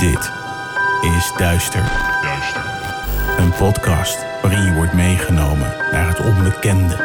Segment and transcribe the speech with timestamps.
[0.00, 0.32] Dit
[1.00, 1.92] is Duister.
[3.38, 6.96] Een podcast waarin je wordt meegenomen naar het onbekende,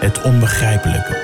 [0.00, 1.18] het onbegrijpelijke.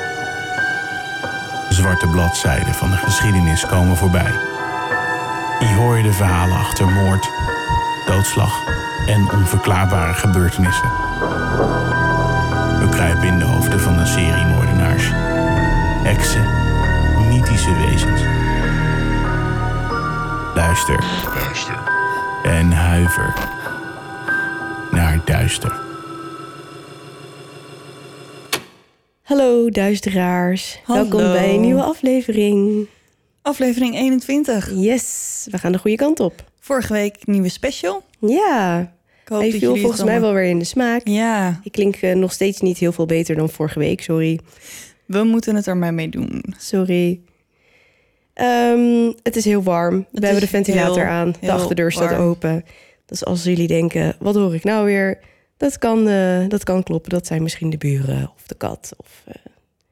[1.69, 4.33] Zwarte bladzijden van de geschiedenis komen voorbij.
[5.59, 7.31] Hier hoor je de verhalen achter moord,
[8.07, 8.53] doodslag
[9.07, 10.89] en onverklaarbare gebeurtenissen.
[12.81, 15.11] We kruipen in de hoofden van een serie moordenaars,
[16.03, 16.47] heksen,
[17.29, 18.21] mythische wezens.
[20.71, 21.05] Luister
[22.43, 23.35] en huiver
[24.91, 25.81] naar duister.
[29.23, 31.01] Hallo duisteraars, Hallo.
[31.09, 32.87] welkom bij een nieuwe aflevering.
[33.43, 34.71] Aflevering 21.
[34.75, 36.45] Yes, we gaan de goede kant op.
[36.61, 38.03] Vorige week nieuwe special.
[38.19, 38.81] Ja,
[39.23, 41.01] Ik hoop hij viel volgens mij wel weer in de smaak.
[41.09, 44.41] Ja, Ik klink eh, nog steeds niet heel veel beter dan vorige week, sorry.
[45.07, 46.45] we moeten het er maar mee doen.
[46.59, 47.21] Sorry.
[48.41, 50.07] Ehm, het is heel warm.
[50.13, 51.35] We hebben de ventilator heel, aan.
[51.41, 52.23] De achterdeur staat warm.
[52.23, 52.65] open.
[53.07, 55.19] Dus als jullie denken, wat hoor ik nou weer?
[55.57, 57.11] Dat kan, eh, dat kan kloppen.
[57.11, 58.93] Dat zijn misschien de buren of de kat.
[58.97, 59.35] Of, eh,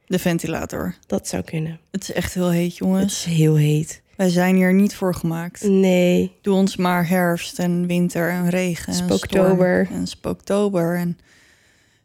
[0.07, 0.95] De ventilator.
[1.07, 1.81] dat zou kunnen.
[1.91, 3.27] Het is echt heel heet, Het jongens.
[3.27, 4.03] is heel heet.
[4.17, 5.63] Wij zijn hier niet voor gemaakt.
[5.63, 9.89] Nee, Doe ons maar herfst en winter en regen en Spooktober.
[9.93, 11.19] en spooktober en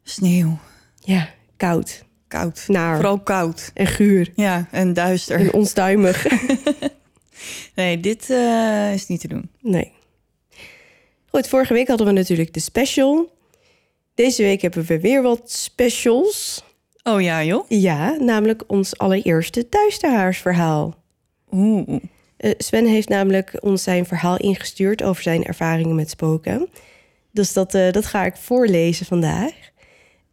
[0.03, 0.57] sneeuw.
[0.99, 2.03] ja, koud.
[2.39, 2.63] Koud.
[2.67, 2.95] Naar.
[2.95, 3.71] Vooral koud.
[3.73, 4.31] En guur.
[4.35, 5.39] Ja, en duister.
[5.39, 6.25] En onstuimig.
[7.75, 9.49] Nee, dit eh, is niet te doen.
[9.61, 9.91] nee.
[11.29, 13.31] Goed, vorige week hadden we natuurlijk de special.
[14.15, 16.63] Deze week hebben we weer wat specials.
[17.03, 17.65] Oh ja, joh.
[17.67, 20.95] Ja, namelijk ons allereerste duisterhaarsverhaal.
[21.51, 21.99] Oeh.
[22.37, 26.69] Eh, Sven heeft namelijk ons zijn verhaal ingestuurd over zijn ervaringen met spoken.
[27.31, 29.71] Dus dat, eh, dat ga ik voorlezen vandaag.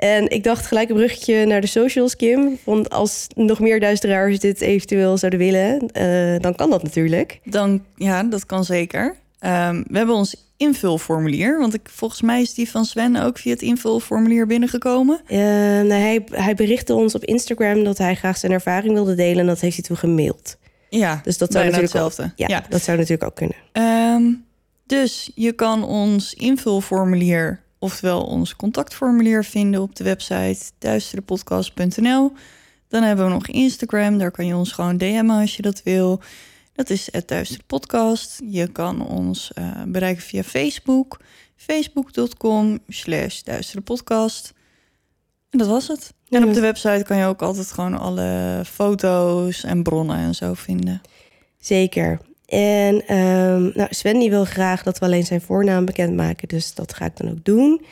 [0.00, 2.58] En ik dacht gelijk een bruggetje naar de socials, Kim.
[2.64, 7.40] Want als nog meer duisteraars dit eventueel zouden willen, eh, dan kan dat natuurlijk.
[7.44, 9.16] Dan, ja, dat kan zeker.
[9.39, 13.52] Ehm, we hebben ons invulformulier, want ik, volgens mij is die van Sven ook via
[13.52, 15.20] het invulformulier binnengekomen.
[15.27, 19.39] Eh, nou, hij, hij berichtte ons op Instagram dat hij graag zijn ervaring wilde delen.
[19.40, 20.56] En dat heeft hij toen gemaild.
[20.89, 22.22] Ja, Dus dat zou natuurlijk hetzelfde.
[22.22, 22.64] Ook, ja, Ja.
[22.68, 23.56] dat zou natuurlijk ook kunnen.
[23.72, 24.33] Ehm,
[24.86, 32.33] dus je kan ons invulformulier, oftewel ons contactformulier, vinden op de website duisterepodcast.nl.
[32.89, 36.20] Dan hebben we nog Instagram, daar kan je ons gewoon DM'en als je dat wil.
[36.73, 38.40] Dat is het.
[38.45, 41.20] Je kan ons eh, bereiken via Facebook,
[41.57, 44.52] facebook.com slash duisterepodcast.
[45.51, 46.14] En dat was het.
[46.29, 50.55] En op de website kan je ook altijd gewoon alle foto's en bronnen en zo
[50.55, 51.01] vinden.
[51.58, 52.20] Zeker.
[52.50, 56.48] En ehm, nou, Sven die wil graag dat we alleen zijn voornaam bekendmaken.
[56.48, 57.84] Dus dat ga ik dan ook doen.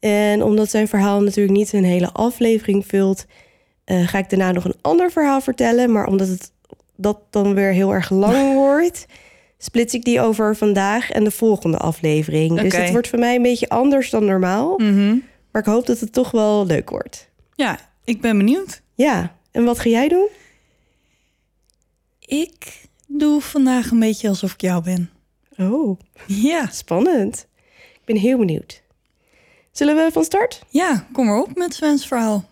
[0.00, 3.26] En omdat zijn verhaal natuurlijk niet een hele aflevering vult...
[3.84, 5.92] eh, ga ik daarna nog een ander verhaal vertellen.
[5.92, 6.52] Maar omdat het
[6.96, 9.06] dat dan weer heel erg lang wordt...
[9.58, 12.60] splits ik die over vandaag en de volgende aflevering.
[12.60, 14.78] Dus het wordt voor mij een beetje anders dan normaal.
[14.78, 15.16] Mhm.
[15.50, 17.30] Maar ik hoop dat het toch wel leuk wordt.
[17.54, 18.82] Ja, ik ben benieuwd.
[18.94, 20.28] Ja, en wat ga jij doen?
[22.20, 25.10] Ik doe vandaag een beetje alsof ik jou ben.
[25.56, 27.46] Oh, Ja, spannend.
[27.94, 28.82] Ik ben heel benieuwd.
[29.72, 30.62] Zullen we van start?
[30.68, 32.44] ja, kom maar op met Sven's verhaal.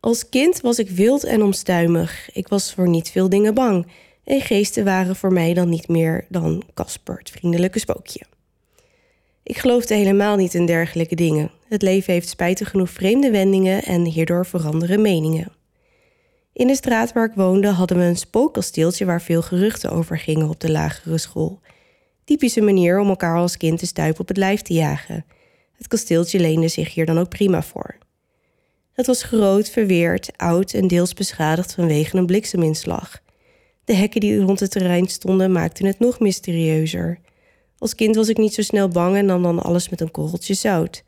[0.00, 2.30] Als kind was ik wild en omstuimig.
[2.32, 3.86] Ik was voor niet veel dingen bang.
[4.24, 8.20] En geesten waren voor mij dan niet meer dan Casper, het vriendelijke spookje.
[9.42, 11.50] Ik geloofde helemaal niet in dergelijke dingen.
[11.68, 15.52] Het leven heeft spijtig genoeg vreemde wendingen en hierdoor veranderen meningen.
[16.52, 20.48] In de straat waar ik woonde hadden we een spookkasteeltje waar veel geruchten over gingen
[20.48, 21.60] op de lagere school.
[22.24, 25.24] Typische manier om elkaar als kind de stuip op het lijf te jagen.
[25.76, 27.96] Het kasteeltje leende zich hier dan ook prima voor.
[28.92, 33.20] Het was groot, verweerd, oud en deels beschadigd vanwege een blikseminslag.
[33.84, 37.18] De hekken die rond het terrein stonden maakten het nog mysterieuzer.
[37.82, 40.54] Als kind was ik niet zo snel bang en nam dan alles met een korreltje
[40.54, 41.02] zout.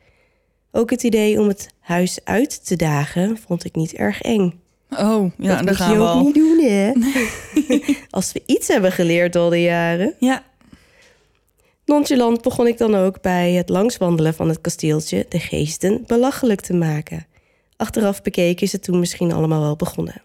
[0.73, 4.61] Ook het idee om het huis uit te dagen vond ik niet erg eng.
[4.91, 6.23] Oh, ja, dat moet gaan je we ook al.
[6.23, 6.93] niet doen, hè?
[8.11, 10.15] Als we iets hebben geleerd al die jaren.
[10.19, 10.43] Ja,
[11.85, 16.75] Nonchalant begon ik dan ook bij het langswandelen van het kasteeltje de geesten belachelijk te
[16.75, 17.27] maken.
[17.77, 20.23] Achteraf bekeken is het toen misschien allemaal wel begonnen.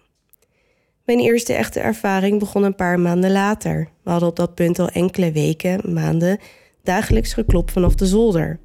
[1.09, 3.89] Mijn eerste echte ervaring begon een paar maanden later.
[4.03, 6.39] We hadden op dat punt al enkele weken, maanden,
[6.83, 8.59] dagelijks geklop vanaf de zolder.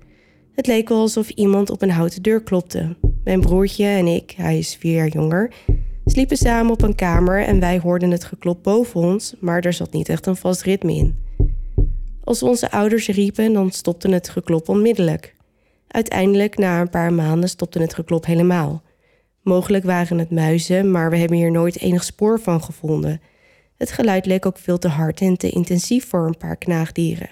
[0.54, 2.96] Het leek wel alsof iemand op een houten deur klopte.
[3.24, 5.52] Mijn broertje en ik, hij is vier jaar jonger,
[6.04, 9.92] sliepen samen op een kamer en wij hoorden het geklop boven ons, maar er zat
[9.92, 11.16] niet echt een vast ritme in.
[12.24, 15.34] Als onze ouders riepen, dan stopte het geklop onmiddellijk.
[15.88, 18.82] Uiteindelijk, na een paar maanden, stopte het geklop helemaal.
[19.44, 23.20] Mogelijk waren het muizen, maar we hebben hier nooit enig spoor van gevonden.
[23.76, 27.30] Het geluid leek ook veel te hard en te intensief voor een paar knaagdieren.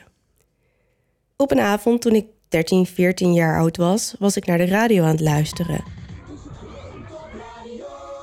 [1.37, 5.03] Op een avond toen ik 13, 14 jaar oud was, was ik naar de radio
[5.03, 5.85] aan het luisteren.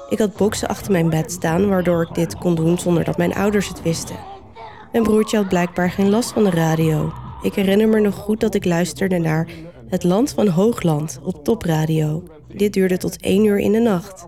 [0.10, 3.34] Ik had boksen achter mijn bed staan, waardoor ik dit kon doen zonder dat mijn
[3.34, 4.20] ouders het wisten.
[4.92, 7.14] Mijn broertje had blijkbaar geen last van de radio.
[7.42, 9.48] Ik herinner me nog goed dat ik luisterde naar
[9.88, 12.24] Het Land van Hoogland op topradio.
[12.60, 14.28] Dit duurde tot één uur in de nacht.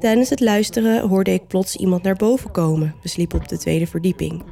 [0.00, 2.94] Tijdens het luisteren hoorde ik plots iemand naar boven komen.
[3.02, 4.42] We sliepen op de tweede verdieping.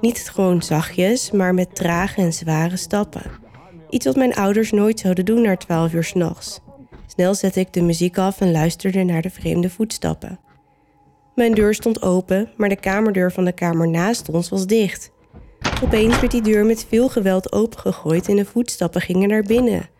[0.00, 3.22] Niet gewoon zachtjes, maar met trage en zware stappen.
[3.90, 6.60] Iets wat mijn ouders nooit zouden doen na twaalf uur s'nachts.
[7.06, 10.38] Snel zette ik de muziek af en luisterde naar de vreemde voetstappen.
[11.34, 15.10] Mijn deur stond open, maar de kamerdeur van de kamer naast ons was dicht.
[15.82, 19.90] Opeens werd die deur met veel geweld opengegooid en de voetstappen gingen naar binnen.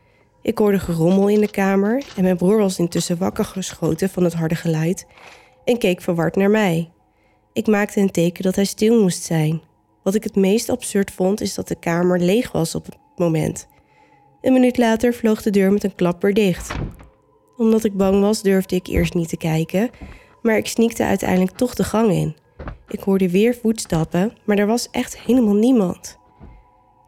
[0.42, 4.32] Ik hoorde gerommel in de kamer en mijn broer was intussen wakker geschoten van het
[4.32, 5.06] harde geluid
[5.64, 6.90] en keek verward naar mij.
[7.52, 9.62] Ik maakte een teken dat hij stil moest zijn.
[10.02, 13.68] Wat ik het meest absurd vond is dat de kamer leeg was op het moment.
[14.40, 16.72] Een minuut later vloog de deur met een klap weer dicht.
[17.56, 19.90] Omdat ik bang was, durfde ik eerst niet te kijken,
[20.42, 22.36] maar ik sneakte uiteindelijk toch de gang in.
[22.88, 26.18] Ik hoorde weer voetstappen, maar er was echt helemaal niemand.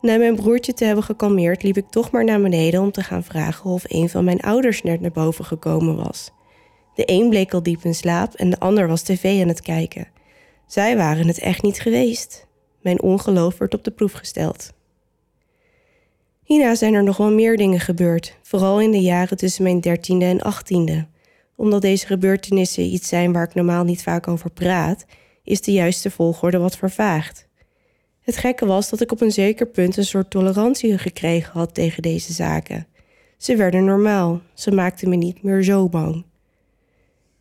[0.04, 3.24] Na mijn broertje te hebben gekalmeerd, liep ik toch maar naar beneden om te gaan
[3.24, 6.30] vragen of een van mijn ouders net naar boven gekomen was.
[6.94, 10.08] De een bleek al diep in slaap en de ander was tv aan het kijken.
[10.66, 12.46] Zij waren het echt niet geweest.
[12.80, 14.72] Mijn ongeloof werd op de proef gesteld.
[16.42, 20.24] Hierna zijn er nog wel meer dingen gebeurd, vooral in de jaren tussen mijn dertiende
[20.24, 21.06] en achttiende.
[21.56, 25.04] Omdat deze gebeurtenissen iets zijn waar ik normaal niet vaak over praat,
[25.44, 27.43] is de juiste volgorde wat vervaagd.
[28.24, 32.02] Het gekke was dat ik op een zeker punt een soort tolerantie gekregen had tegen
[32.02, 32.86] deze zaken.
[33.36, 36.24] Ze werden normaal, ze maakten me niet meer zo bang.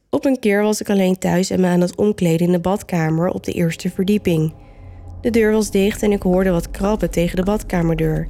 [0.10, 3.30] Op een keer was ik alleen thuis en me aan het omkleden in de badkamer
[3.30, 4.54] op de eerste verdieping.
[5.22, 8.28] De deur was dicht en ik hoorde wat krabben tegen de badkamerdeur.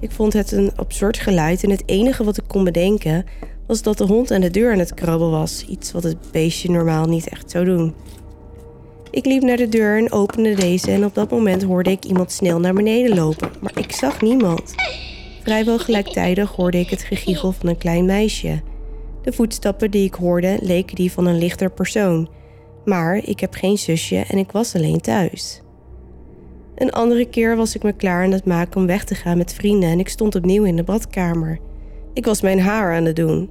[0.00, 3.24] Ik vond het een absurd geluid en het enige wat ik kon bedenken
[3.66, 6.70] was dat de hond aan de deur aan het krabben was, iets wat het beestje
[6.70, 7.94] normaal niet echt zou doen.
[9.14, 12.32] Ik liep naar de deur en opende deze en op dat moment hoorde ik iemand
[12.32, 14.74] snel naar beneden lopen, maar ik zag niemand.
[15.42, 18.62] Vrijwel gelijktijdig hoorde ik het gegiegel van een klein meisje.
[19.22, 22.28] De voetstappen die ik hoorde leken die van een lichter persoon,
[22.84, 25.60] maar ik heb geen zusje en ik was alleen thuis.
[26.74, 29.54] Een andere keer was ik me klaar aan het maken om weg te gaan met
[29.54, 31.58] vrienden en ik stond opnieuw in de badkamer.
[32.12, 33.50] Ik was mijn haar aan het doen.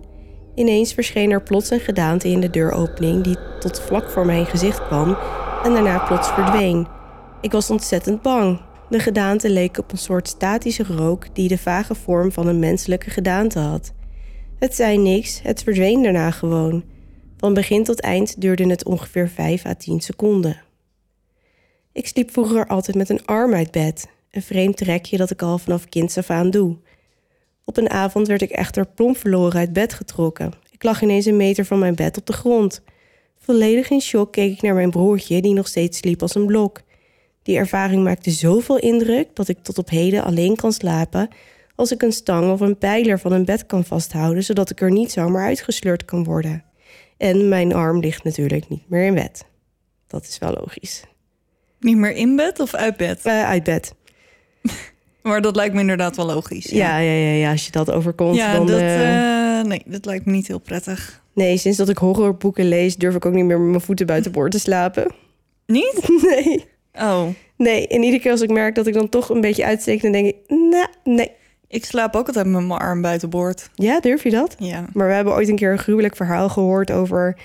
[0.55, 4.87] Ineens verscheen er plots een gedaante in de deuropening die tot vlak voor mijn gezicht
[4.87, 5.17] kwam
[5.63, 6.87] en daarna plots verdween.
[7.41, 8.61] Ik was ontzettend bang.
[8.89, 13.09] De gedaante leek op een soort statische rook die de vage vorm van een menselijke
[13.09, 13.93] gedaante had.
[14.59, 16.83] Het zei niks, het verdween daarna gewoon.
[17.37, 20.61] Van begin tot eind duurde het ongeveer 5 à 10 seconden.
[21.91, 25.57] Ik sliep vroeger altijd met een arm uit bed, een vreemd trekje dat ik al
[25.57, 26.77] vanaf kinds af aan doe.
[27.65, 30.51] Op een avond werd ik echter plomp verloren uit bed getrokken.
[30.71, 32.81] Ik lag ineens een meter van mijn bed op de grond.
[33.45, 36.81] Volledig in shock keek ik naar mijn broertje, die nog steeds sliep als een blok.
[37.41, 41.29] Die ervaring maakte zoveel indruk dat ik tot op heden alleen kan slapen
[41.75, 44.91] als ik een stang of een pijler van een bed kan vasthouden, zodat ik er
[44.91, 46.63] niet zomaar uitgesleurd kan worden.
[47.17, 49.45] En mijn arm ligt natuurlijk niet meer in bed.
[50.07, 51.03] Dat is wel logisch.
[51.79, 53.25] Niet meer in bed of uit bed?
[53.25, 53.95] Uh, uit bed.
[55.23, 56.65] maar dat lijkt me inderdaad wel logisch.
[56.65, 58.35] Ja, ja, ja, ja, als je dat overkomt.
[58.35, 58.99] Ja, dan, dat, uh...
[58.99, 61.22] uh, nee, dat lijkt me niet heel prettig.
[61.33, 64.31] Nee, sinds dat ik horrorboeken lees, durf ik ook niet meer met mijn voeten buiten
[64.31, 65.11] boord te slapen.
[65.65, 66.07] Niet?
[66.29, 66.65] Nee.
[66.93, 67.27] Oh.
[67.57, 70.11] Nee, en iedere keer als ik merk dat ik dan toch een beetje uitsteek, dan
[70.11, 71.31] denk ik, nou, nee.
[71.67, 73.69] Ik slaap ook altijd met mijn arm buiten boord.
[73.73, 74.55] Ja, durf je dat?
[74.59, 74.85] Ja.
[74.93, 77.37] Maar we hebben ooit een keer een gruwelijk verhaal gehoord over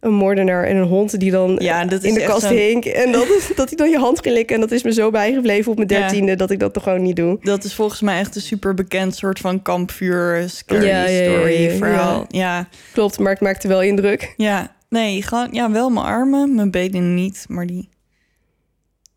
[0.00, 2.54] een moordenaar en een hond die dan ja, dat in de kast zo...
[2.54, 2.84] hing.
[2.84, 4.54] En dat, dat hij dan je hand ging likken.
[4.54, 6.36] En dat is me zo bijgebleven op mijn dertiende ja.
[6.36, 7.38] dat ik dat toch gewoon niet doe.
[7.40, 11.76] Dat is volgens mij echt een super bekend soort van kampvuur scary ja, story ja,
[11.76, 12.24] verhaal.
[12.28, 12.68] Ja.
[12.92, 14.34] klopt, maar het maakte wel indruk.
[14.36, 17.88] Ja, nee, gewoon ja, wel mijn armen, mijn benen niet, maar die.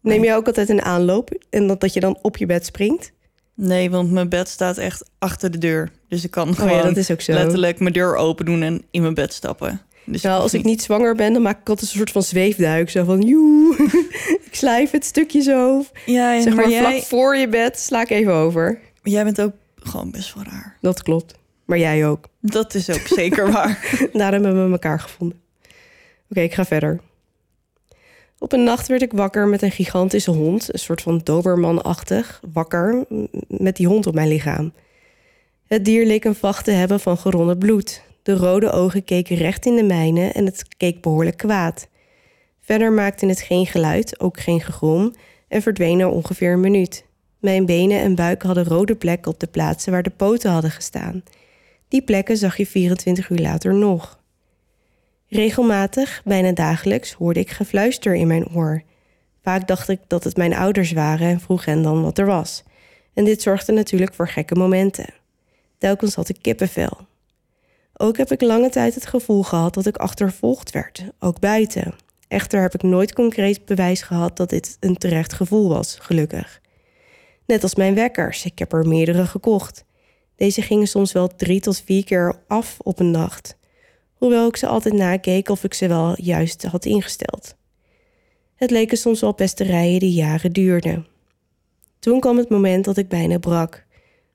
[0.01, 3.11] Neem je ook altijd een aanloop en dat, dat je dan op je bed springt?
[3.55, 5.91] Nee, want mijn bed staat echt achter de deur.
[6.07, 7.33] Dus ik kan oh, gewoon dat is ook zo.
[7.33, 9.81] letterlijk mijn deur open doen en in mijn bed stappen.
[10.05, 12.89] Dus nou, als ik niet zwanger ben, dan maak ik altijd een soort van zweefduik.
[12.89, 13.75] Zo van, joe,
[14.45, 15.85] ik slijf het stukje zo.
[16.05, 16.81] Ja, ja zeg maar, maar jij...
[16.81, 18.79] vlak voor je bed sla ik even over.
[19.03, 20.77] Jij bent ook gewoon best wel raar.
[20.81, 21.33] Dat klopt.
[21.65, 22.27] Maar jij ook.
[22.39, 24.09] Dat is ook zeker waar.
[24.13, 25.41] Daarom hebben we elkaar gevonden.
[26.29, 26.99] Oké, ik ga verder.
[28.37, 33.05] Op een nacht werd ik wakker met een gigantische hond, een soort van doberman-achtig, wakker,
[33.47, 34.73] met die hond op mijn lichaam.
[35.67, 38.01] Het dier leek een vacht te hebben van geronnen bloed.
[38.23, 41.87] De rode ogen keken recht in de mijne en het keek behoorlijk kwaad.
[42.61, 45.13] Verder maakte het geen geluid, ook geen gegrom,
[45.47, 47.05] en verdween na ongeveer een minuut.
[47.39, 51.23] Mijn benen en buik hadden rode plekken op de plaatsen waar de poten hadden gestaan.
[51.87, 54.19] Die plekken zag je 24 uur later nog.
[55.27, 58.83] Regelmatig, bijna dagelijks, hoorde ik gefluister in mijn oor.
[59.43, 62.63] Vaak dacht ik dat het mijn ouders waren en vroeg hen dan wat er was.
[63.13, 65.13] En dit zorgde natuurlijk voor gekke momenten.
[65.77, 67.09] Telkens had ik kippenvel.
[68.01, 71.93] Ook heb ik lange tijd het gevoel gehad dat ik achtervolgd werd, ook buiten.
[72.27, 76.61] Echter heb ik nooit concreet bewijs gehad dat dit een terecht gevoel was, gelukkig.
[77.45, 79.85] Net als mijn wekkers, ik heb er meerdere gekocht.
[80.35, 83.57] Deze gingen soms wel drie tot vier keer af op een nacht,
[84.13, 87.55] hoewel ik ze altijd nakeek of ik ze wel juist had ingesteld.
[88.55, 91.07] Het leken soms wel pesterijen die jaren duurden.
[91.99, 93.85] Toen kwam het moment dat ik bijna brak.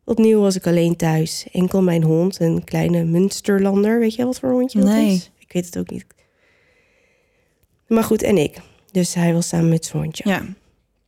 [0.08, 1.46] Opnieuw was ik alleen thuis.
[1.52, 3.98] Enkel mijn hond, een kleine Münsterlander.
[3.98, 5.14] Weet je wat voor hondje dat Nee.
[5.14, 5.30] is?
[5.38, 6.06] Ik weet het ook niet.
[7.86, 8.60] Maar goed, en ik.
[8.90, 10.28] Dus hij was samen met zijn hondje.
[10.28, 10.42] Ja,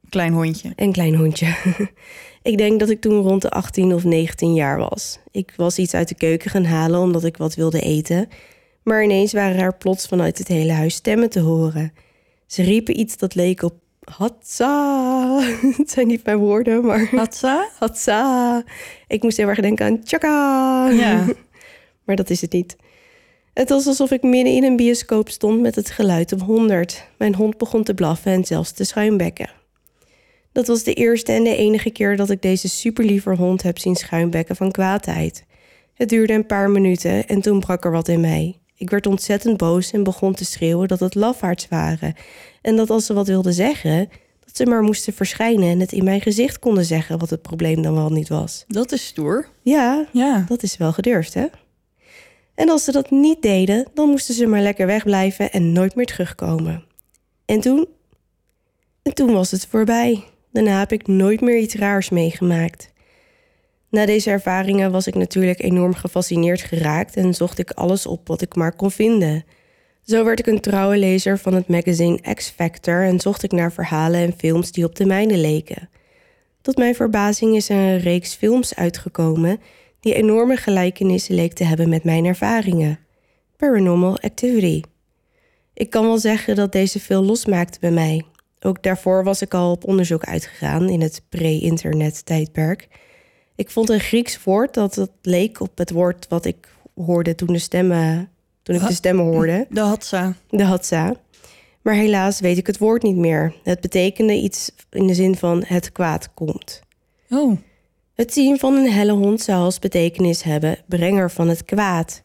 [0.09, 0.73] klein hondje.
[0.76, 1.57] Een klein hondje.
[2.43, 5.19] ik denk dat ik toen rond de 18 of 19 jaar was.
[5.31, 8.28] Ik was iets uit de keuken gaan halen omdat ik wat wilde eten.
[8.83, 11.93] Maar ineens waren er plots vanuit het hele huis stemmen te horen.
[12.47, 13.75] Ze riepen iets dat leek op
[14.17, 15.41] Hatsa.
[15.77, 17.69] het zijn niet mijn woorden, maar Hatsa?
[17.79, 18.62] Hatsa.
[19.07, 20.88] Ik moest heel erg denken aan Chaka.
[20.91, 21.27] Ja.
[22.05, 22.77] maar dat is het niet.
[23.55, 27.09] Het was alsof ik midden in een bioscoop stond met het geluid op 100.
[27.19, 29.50] Mijn hond begon te blaffen en zelfs te schuimbekken.
[30.53, 33.97] Dat was de eerste en de enige keer dat ik deze superlieve hond heb zien
[33.97, 35.45] schuimbekken van kwaadheid.
[35.95, 38.59] Het duurde een paar minuten en toen brak er wat in mij.
[38.78, 42.14] Ik werd ontzettend boos en begon te schreeuwen dat het lafaards waren.
[42.62, 44.08] En dat als ze wat wilden zeggen,
[44.44, 47.82] dat ze maar moesten verschijnen en het in mijn gezicht konden zeggen wat het probleem
[47.82, 48.64] dan wel niet was.
[48.68, 49.49] Dat is stoer.
[49.62, 50.44] Ja, Ja.
[50.49, 51.47] dat is wel gedurfd, hè?
[52.54, 56.06] En als ze dat niet deden, dan moesten ze maar lekker wegblijven en nooit meer
[56.06, 56.85] terugkomen.
[57.44, 57.87] En toen?
[59.02, 60.25] En toen was het voorbij.
[60.52, 62.90] Daarna heb ik nooit meer iets raars meegemaakt.
[63.90, 68.42] Na deze ervaringen was ik natuurlijk enorm gefascineerd geraakt en zocht ik alles op wat
[68.42, 69.45] ik maar kon vinden.
[70.02, 73.73] Zo werd ik een trouwe lezer van het magazine X Factor en zocht ik naar
[73.73, 75.88] verhalen en films die op de mijne leken.
[76.61, 79.61] Tot mijn verbazing is er een reeks films uitgekomen
[80.00, 82.99] die enorme gelijkenissen leek te hebben met mijn ervaringen.
[83.57, 84.83] Paranormal Activity.
[85.75, 88.25] Ik kan wel zeggen dat deze veel losmaakte bij mij.
[88.61, 92.88] Ook daarvoor was ik al op onderzoek uitgegaan in het pre-internet tijdperk.
[93.59, 97.53] Ik vond een Grieks woord dat het leek op het woord wat ik hoorde toen,
[97.53, 98.31] de stemmen,
[98.62, 100.35] toen ik de stemmen hoorde De Hatsa.
[100.49, 101.15] de Hatsa.
[101.83, 103.55] Maar helaas weet ik het woord niet meer.
[103.62, 106.83] Het betekende iets in de zin van het kwaad komt.
[107.31, 107.59] Oh.
[108.15, 112.23] Het zien van een helle hond zou als betekenis hebben brenger van het kwaad.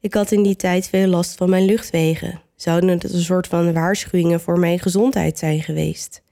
[0.00, 2.40] Ik had in die tijd veel last van mijn luchtwegen.
[2.56, 6.22] Zouden het een soort van waarschuwingen voor mijn gezondheid zijn geweest?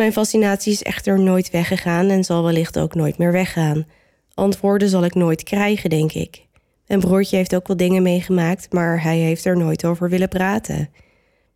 [0.00, 3.86] Mijn fascinatie is echter nooit weggegaan en zal wellicht ook nooit meer weggaan.
[4.34, 6.46] Antwoorden zal ik nooit krijgen, denk ik.
[6.86, 10.90] Mijn broertje heeft ook wel dingen meegemaakt, maar hij heeft er nooit over willen praten.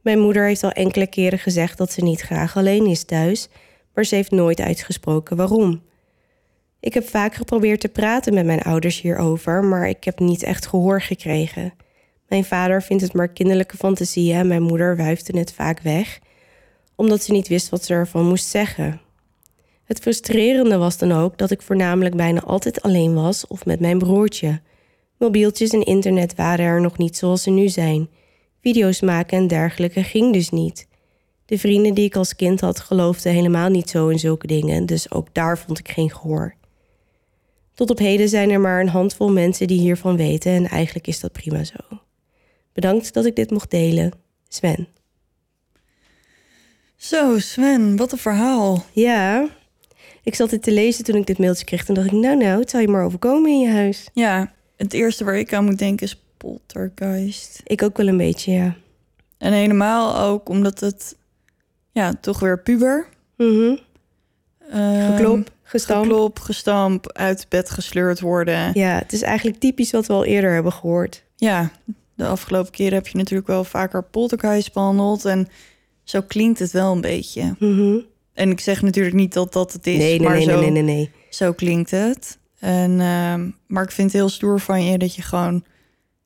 [0.02, 3.48] Mijn moeder heeft al enkele keren gezegd dat ze niet graag alleen is thuis,
[3.94, 5.82] maar ze heeft nooit uitgesproken waarom.
[6.80, 10.66] Ik heb vaak geprobeerd te praten met mijn ouders hierover, maar ik heb niet echt
[10.66, 11.74] gehoor gekregen.
[12.28, 16.20] Mijn vader vindt het maar kinderlijke fantasieën en mijn moeder wuifde het vaak weg,
[16.94, 19.00] omdat ze niet wist wat ze ervan moest zeggen.
[19.84, 23.98] Het frustrerende was dan ook dat ik voornamelijk bijna altijd alleen was of met mijn
[23.98, 24.60] broertje.
[25.18, 28.08] Mobieltjes en internet waren er nog niet zoals ze nu zijn.
[28.60, 30.88] Video's maken en dergelijke ging dus niet.
[31.46, 35.10] De vrienden die ik als kind had geloofden helemaal niet zo in zulke dingen, dus
[35.10, 36.54] ook daar vond ik geen gehoor.
[37.74, 41.20] Tot op heden zijn er maar een handvol mensen die hiervan weten en eigenlijk is
[41.20, 41.98] dat prima zo.
[42.72, 44.12] Bedankt dat ik dit mocht delen.
[44.48, 44.88] Sven.
[47.04, 48.84] Zo, Sven, wat een verhaal.
[48.92, 49.48] Ja,
[50.22, 51.84] ik zat dit te lezen toen ik dit mailtje kreeg.
[51.84, 54.08] Toen dacht ik, nou nou, het zal je maar overkomen in je huis.
[54.12, 57.60] Ja, het eerste waar ik aan moet denken is poltergeist.
[57.64, 58.74] Ik ook wel een beetje, ja.
[59.38, 61.16] En helemaal ook omdat het,
[61.92, 63.06] ja, toch weer puber.
[63.36, 63.76] Mhm.
[64.70, 66.06] Ehm, Geklop, gestampt.
[66.06, 68.70] Geklop, gestamp, uit bed gesleurd worden.
[68.74, 71.22] Ja, het is eigenlijk typisch wat we al eerder hebben gehoord.
[71.36, 71.70] Ja,
[72.14, 75.24] de afgelopen keren heb je natuurlijk wel vaker poltergeist behandeld.
[75.24, 75.48] En
[76.04, 77.54] zo klinkt het wel een beetje.
[77.58, 77.96] Mhm.
[78.32, 80.70] En ik zeg natuurlijk niet dat dat het is, Nee, nee, maar nee, zo, nee,
[80.70, 81.10] nee, nee, nee.
[81.28, 82.38] zo klinkt het.
[82.58, 85.64] En, ehm, maar ik vind het heel stoer van je dat je gewoon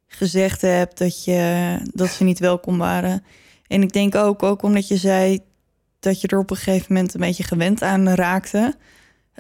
[0.07, 3.25] gezegd hebt dat, je, dat ze niet welkom waren.
[3.67, 5.39] En ik denk ook, ook omdat je zei
[6.01, 8.75] dat je er op een gegeven moment een beetje gewend aan raakte.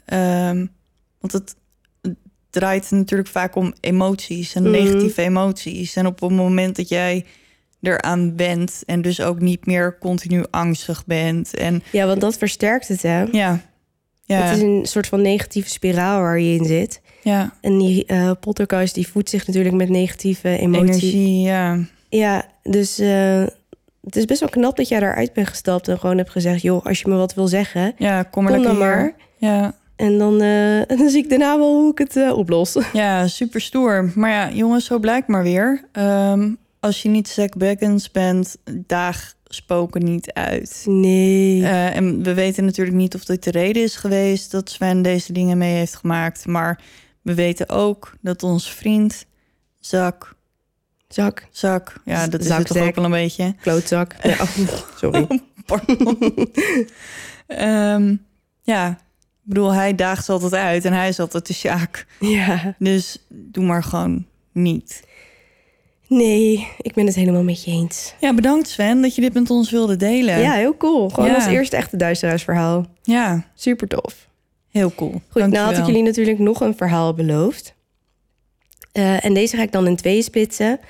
[0.04, 0.66] Ehm,
[1.20, 1.56] want het,
[2.50, 4.70] draait natuurlijk vaak om emoties en Mhm.
[4.70, 5.96] negatieve emoties.
[5.96, 7.24] En op het moment dat jij
[7.82, 11.54] eraan bent en dus ook niet meer continu angstig bent.
[11.54, 13.22] En Ja, want dat versterkt het, hè?
[13.22, 13.60] ja,
[14.24, 17.00] ja, Het is een soort van negatieve spiraal waar je in zit.
[17.22, 18.06] ja, En die
[18.40, 20.82] poltergeist die voedt zich natuurlijk met negatieve emotie.
[20.88, 21.78] energie, ja.
[22.08, 23.44] Ja, dus eh,
[24.04, 26.84] het is best wel knap dat jij daaruit bent gestapt en gewoon hebt gezegd: joh,
[26.86, 28.84] als je me wat wil zeggen, Ja, kom lekker dan hier.
[28.84, 29.14] maar.
[29.36, 32.76] Ja, En dan, eh, dan zie ik daarna wel hoe ik het oplos.
[32.92, 34.12] ja, super stoer.
[34.14, 35.84] Maar ja, jongens, zo blijkt maar weer.
[35.92, 38.56] Ehm, als je niet Zack Baggins bent,
[38.86, 40.82] daag spoken niet uit.
[40.86, 41.62] Nee.
[41.62, 45.32] Eh, en we weten natuurlijk niet of dit de reden is geweest dat Sven deze
[45.32, 46.46] dingen mee heeft gemaakt.
[46.46, 46.80] Maar
[47.22, 49.26] we weten ook dat onze vriend
[49.80, 50.34] Zak,
[51.08, 53.54] Zak, Zak, ja, dat is Zak, het toch ook wel een beetje.
[53.60, 54.14] klootzak.
[54.22, 54.56] Ja, oh,
[55.00, 55.40] sorry.
[55.66, 56.18] Pardon.
[57.46, 58.16] Ehm,
[58.62, 62.06] ja, ik bedoel, hij daagt altijd uit en hij is altijd de Sjaak.
[62.20, 62.74] Ja.
[62.78, 65.02] Dus doe maar gewoon niet.
[66.08, 68.14] Nee, ik ben het helemaal met je eens.
[68.20, 70.38] Ja, bedankt Sven dat je dit met ons wilde delen.
[70.40, 71.08] Ja, heel cool.
[71.08, 71.34] Gewoon Ja.
[71.34, 72.86] als eerste echte duisteraarsverhaal.
[73.02, 74.28] Ja, Super tof.
[74.70, 75.10] heel cool.
[75.10, 75.50] Goed, Dankjewel.
[75.62, 77.74] nou had ik jullie natuurlijk nog een verhaal beloofd.
[78.92, 80.80] Eh, en deze ga ik dan in twee splitsen.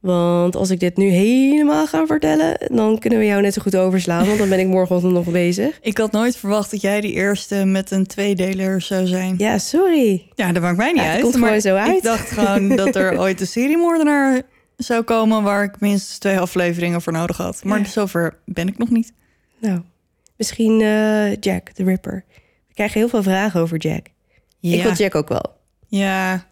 [0.00, 3.76] Want als ik dit nu helemaal ga vertellen, dan kunnen we jou net zo goed
[3.76, 4.26] overslaan.
[4.26, 5.78] Want dan ben ik morgenochtend nog bezig.
[5.82, 9.34] Ik had nooit verwacht dat jij die eerste met een tweedeler zou zijn.
[9.38, 10.22] Ja, sorry.
[10.34, 11.22] Ja, dat maakt mij niet Ja, het uit.
[11.22, 11.96] komt maar gewoon zo uit.
[11.96, 14.42] Ik dacht gewoon dat er ooit een seriemoordenaar
[14.76, 15.42] zou komen...
[15.42, 17.64] waar ik minstens twee afleveringen voor nodig had.
[17.64, 17.84] Maar Ja.
[17.84, 19.12] zover ben ik nog niet.
[19.58, 19.80] Nou,
[20.36, 22.24] misschien eh, Jack, de Ripper.
[22.68, 24.06] We krijgen heel veel vragen over Jack.
[24.58, 24.76] Ja.
[24.76, 25.56] Ik wil Jack ook wel.
[25.88, 26.46] ja,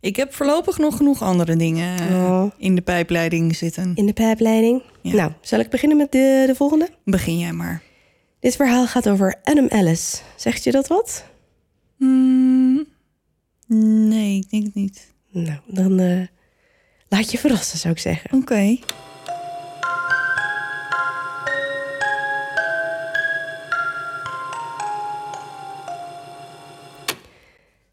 [0.00, 2.50] ik heb voorlopig nog genoeg andere dingen eh, Oh.
[2.58, 3.92] in de pijpleiding zitten.
[3.94, 4.82] In de pijpleiding.
[5.02, 5.14] Ja.
[5.14, 6.88] Nou, zal ik beginnen met de, de volgende?
[7.04, 7.82] Begin jij maar.
[8.40, 10.22] Dit verhaal gaat over Adam Ellis.
[10.36, 11.24] Zegt je dat wat?
[11.96, 12.86] Hmm,
[14.08, 15.12] nee, ik denk het niet.
[15.30, 16.20] Nou, dan eh,
[17.08, 18.32] laat je verrassen, zou ik zeggen.
[18.32, 18.78] Oké.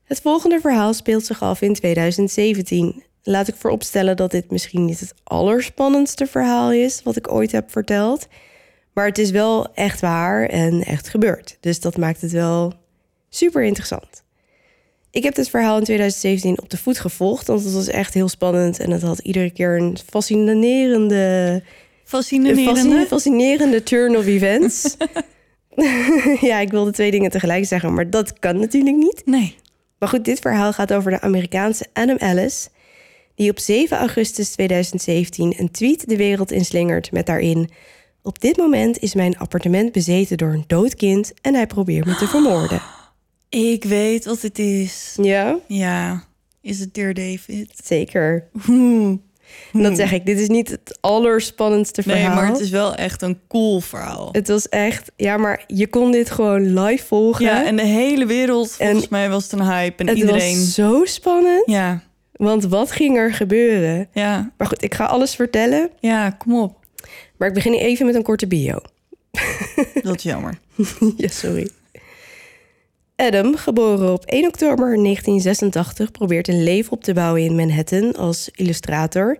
[0.04, 3.04] Het volgende verhaal speelt zich af in 2017.
[3.24, 7.72] Laat ik vooropstellen dat dit misschien niet het allerspannendste verhaal is wat ik ooit heb
[7.72, 8.28] verteld.
[8.94, 11.58] Maar het is wel echt waar en echt gebeurd.
[11.60, 12.74] Dus dat maakt het wel
[13.30, 14.25] super interessant.
[15.16, 18.28] Ik heb dit verhaal in 2017 op de voet gevolgd, want het was echt heel
[18.30, 21.64] spannend en het had iedere keer een fascinerende,
[22.04, 22.64] Fascinerende.
[22.64, 24.96] fascin- fascinerende turn of events.
[26.50, 29.22] ja, ik wilde twee dingen tegelijk zeggen, maar dat kan natuurlijk niet.
[29.26, 29.56] Nee.
[30.00, 32.70] Maar goed, dit verhaal gaat over de Amerikaanse Adam Ellis,
[33.36, 37.70] die op 7 augustus 2017 een tweet de wereld inslingert met daarin:
[38.24, 42.16] Op dit moment is mijn appartement bezeten door een dood kind en hij probeert me
[42.16, 42.82] te vermoorden.
[43.50, 45.18] Ik weet wat het is.
[45.22, 46.24] Ja, Ja.
[46.62, 47.72] Is het Dear David?
[47.84, 48.48] zeker.
[48.68, 49.18] Oeh.
[49.74, 52.36] En dat zeg ik, dit is niet het allerspannendste Nee, verhaal.
[52.36, 54.30] maar het is wel echt een cool verhaal.
[54.32, 57.46] Het was echt, ja, maar je kon dit gewoon live volgen.
[57.46, 59.98] Ja, en de hele wereld, volgens En mij was het een hype.
[60.04, 60.56] En het iedereen...
[60.60, 64.08] was zo spannend, Ja, want wat ging er gebeuren?
[64.14, 66.86] ja, Maar goed, ik ga alles vertellen, ja, kom op.
[67.38, 68.78] maar ik begin even met een korte bio.
[70.02, 70.58] Dat is jammer.
[71.18, 71.70] ja, sorry.
[73.16, 78.50] Adam, geboren op 1 oktober 1986, probeert een leven op te bouwen in Manhattan als
[78.56, 79.38] illustrator.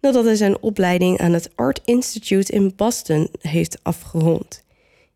[0.00, 4.64] Nadat hij zijn opleiding aan het Art Institute in Boston heeft afgerond.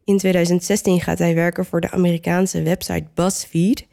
[0.04, 3.86] In 2016 gaat hij werken voor de Amerikaanse website BuzzFeed.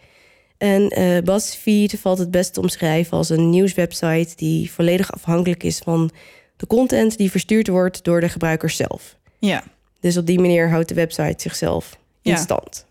[0.57, 5.77] En eh, BuzzFeed valt het best te omschrijven als een nieuwswebsite die volledig afhankelijk is
[5.77, 6.11] van
[6.57, 9.15] de content die verstuurd wordt door de gebruikers zelf.
[9.39, 9.63] Ja,
[9.99, 12.37] Dus op die manier houdt de website zichzelf in Ja.
[12.37, 12.85] stand.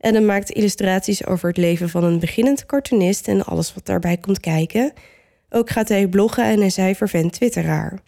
[0.00, 4.40] Adam maakt illustraties over het leven van een beginnend cartoonist en alles wat daarbij komt
[4.40, 4.92] kijken.
[5.50, 8.00] Ook gaat hij bloggen en is hij vervent twitteraar.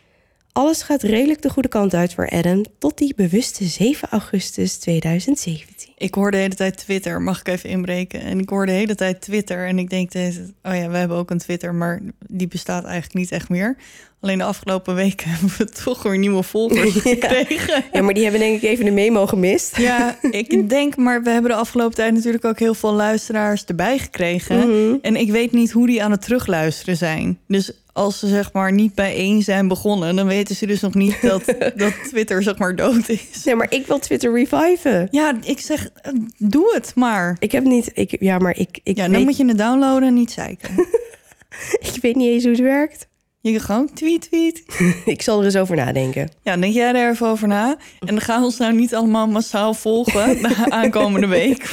[0.52, 5.89] Alles gaat redelijk de goede kant uit voor Adam tot die bewuste 7 augustus 2017.
[6.00, 7.22] Ik hoor de hele tijd Twitter.
[7.22, 8.20] Mag ik even inbreken?
[8.20, 9.66] En ik hoor de hele tijd Twitter.
[9.66, 10.14] En ik denk,
[10.62, 13.76] oh ja, we hebben ook een Twitter, maar die bestaat eigenlijk niet echt meer.
[14.20, 17.84] Alleen de afgelopen weken hebben we toch weer nieuwe volgers gekregen.
[17.92, 19.76] Ja, maar die hebben denk ik even de memo gemist.
[19.76, 23.98] Ja, ik denk, maar we hebben de afgelopen tijd natuurlijk ook heel veel luisteraars erbij
[23.98, 24.58] gekregen.
[24.58, 24.96] Mhm.
[25.02, 27.38] En ik weet niet hoe die aan het terugluisteren zijn.
[27.46, 30.94] Dus als ze zeg maar niet bij één zijn begonnen, dan weten ze dus nog
[30.94, 33.44] niet dat, dat Twitter zeg maar dood is.
[33.44, 35.08] Nee, maar ik wil Twitter reviven.
[35.10, 37.36] Ja, ik zeg, eh, doe het maar.
[37.38, 37.90] Ik heb niet...
[37.94, 40.74] Ik, ja, maar ik, ik, Ja, dan weet, moet je het downloaden en niet zeiken.
[41.92, 43.08] ik weet niet eens hoe het werkt.
[43.42, 44.64] Je kan gewoon tweet, tweet.
[45.04, 46.30] ik zal er eens over nadenken.
[46.42, 47.76] Ja, denk jij er even over na.
[48.00, 51.70] En dan gaan we ons nou niet allemaal massaal volgen de aankomende week.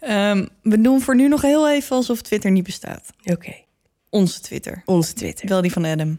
[0.00, 3.10] Ehm, we doen voor nu nog heel even alsof Twitter niet bestaat.
[3.24, 3.54] Oké,
[4.10, 4.82] Onze Twitter.
[4.84, 5.48] onze Twitter.
[5.48, 6.18] Wel die van Adam.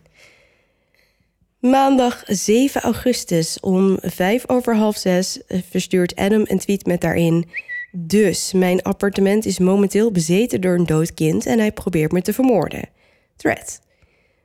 [1.62, 7.45] Maandag 7 augustus om vijf over half zes eh, verstuurt Adam een tweet met daarin.
[7.91, 12.34] Dus, mijn appartement is momenteel bezeten door een dood kind en hij probeert me te
[12.34, 12.89] vermoorden.
[13.36, 13.80] Thread.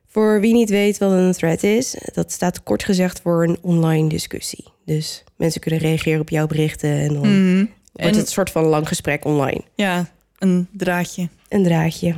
[0.07, 4.09] Voor wie niet weet wat een thread is, dat staat kort gezegd voor een online
[4.09, 4.65] discussie.
[4.85, 7.65] Dus mensen kunnen reageren op jouw berichten en dan wordt Mhm.
[7.95, 9.61] En- het een soort van lang gesprek online.
[9.75, 11.29] Ja, een draadje.
[11.49, 12.15] Een draadje.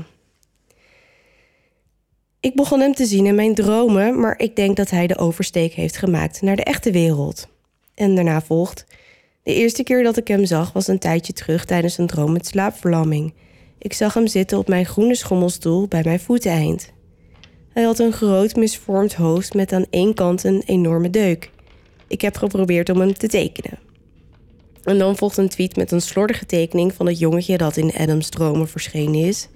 [2.40, 5.72] Ik begon hem te zien in mijn dromen, maar ik denk dat hij de oversteek
[5.72, 7.48] heeft gemaakt naar de echte wereld.
[7.94, 8.86] En daarna volgt.
[9.42, 12.46] De eerste keer dat ik hem zag was een tijdje terug tijdens een droom met
[12.46, 13.34] slaapverlamming.
[13.78, 16.92] Ik zag hem zitten op mijn groene schommelstoel bij mijn voeteneind.
[17.72, 21.50] Hij had een groot misvormd hoofd met aan één kant een enorme deuk.
[22.08, 23.78] Ik heb geprobeerd om hem te tekenen.
[24.84, 28.28] En dan volgt een tweet met een slordige tekening van het jongetje dat in Adams
[28.28, 29.48] dromen verschenen is.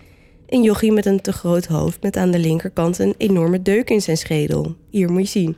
[0.53, 4.03] Een jochie met een te groot hoofd met aan de linkerkant een enorme deuk in
[4.03, 4.77] zijn schedel.
[4.91, 5.57] Hier moet je zien.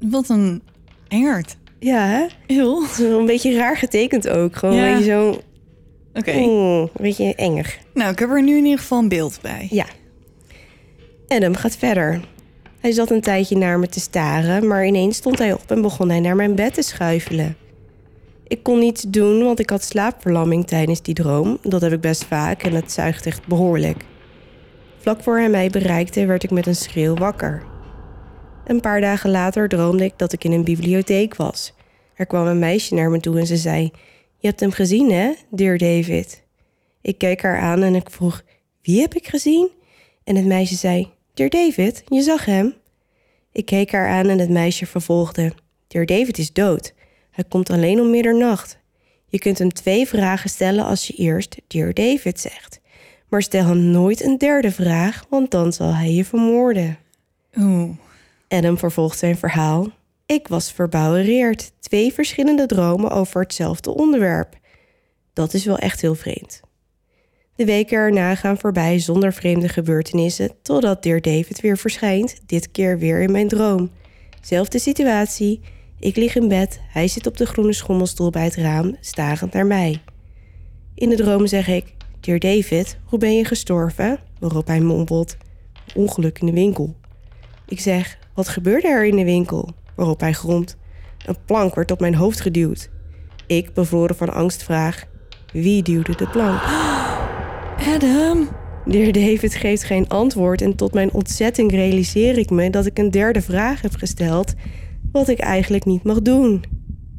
[0.00, 0.62] Wat een
[1.08, 1.56] engert.
[1.78, 2.26] Ja, hè?
[2.46, 2.82] Heel.
[2.82, 4.56] Het is wel een beetje raar getekend ook.
[4.56, 4.86] Gewoon Ja.
[4.88, 5.40] een beetje zo...
[6.14, 6.32] Oké.
[6.36, 7.78] oeh, een beetje enger.
[7.94, 9.66] Nou, ik heb er nu in ieder geval een beeld bij.
[9.70, 9.86] Ja.
[11.28, 12.20] Adam gaat verder.
[12.80, 16.08] Hij zat een tijdje naar me te staren, maar ineens stond hij op en begon
[16.08, 17.56] hij naar mijn bed te schuifelen.
[18.50, 21.58] Ik kon niets doen, want ik had slaapverlamming tijdens die droom.
[21.62, 24.04] Dat heb ik best vaak en het zuigt echt behoorlijk.
[24.98, 27.62] Vlak voor hij mij bereikte, werd ik met een schreeuw wakker.
[28.64, 31.74] Een paar dagen later droomde ik dat ik in een bibliotheek was.
[32.14, 33.90] Er kwam een meisje naar me toe en ze zei:
[34.36, 36.42] Je hebt hem gezien, hè, dear David?
[37.00, 38.42] Ik keek haar aan en ik vroeg:
[38.82, 39.70] Wie heb ik gezien?
[40.24, 42.74] En het meisje zei: Dear David, je zag hem.
[43.52, 45.52] Ik keek haar aan en het meisje vervolgde:
[45.88, 46.92] Dear David is dood.
[47.30, 48.78] Hij komt alleen om middernacht.
[49.28, 52.80] Je kunt hem twee vragen stellen als je eerst Dear David zegt.
[53.28, 56.98] Maar stel hem nooit een derde vraag, want dan zal hij je vermoorden.
[57.58, 57.90] Oeh.
[58.48, 59.88] Adam vervolgt zijn verhaal.
[60.26, 61.72] Ik was verbouwereerd.
[61.80, 64.58] Twee verschillende dromen over hetzelfde onderwerp.
[65.32, 66.60] Dat is wel echt heel vreemd.
[67.54, 72.98] De weken erna gaan voorbij zonder vreemde gebeurtenissen, totdat Dear David weer verschijnt, dit keer
[72.98, 73.90] weer in mijn droom.
[74.40, 75.60] Zelfde situatie.
[76.00, 79.66] Ik lig in bed, hij zit op de groene schommelstoel bij het raam, starend naar
[79.66, 80.02] mij.
[80.94, 84.18] In de droom zeg ik: Dear David, hoe ben je gestorven?
[84.38, 85.36] Waarop hij mompelt:
[85.94, 86.94] Ongeluk in de winkel.
[87.68, 89.68] Ik zeg: Wat gebeurde er in de winkel?
[89.94, 90.76] Waarop hij gromt:
[91.26, 92.90] Een plank werd op mijn hoofd geduwd.
[93.46, 95.04] Ik, bevroren van angst, vraag:
[95.52, 96.60] Wie duwde de plank?
[97.94, 98.48] Adam.
[98.84, 102.98] De heer David geeft geen antwoord en tot mijn ontzetting realiseer ik me dat ik
[102.98, 104.54] een derde vraag heb gesteld,
[105.12, 106.64] wat ik eigenlijk niet mag doen.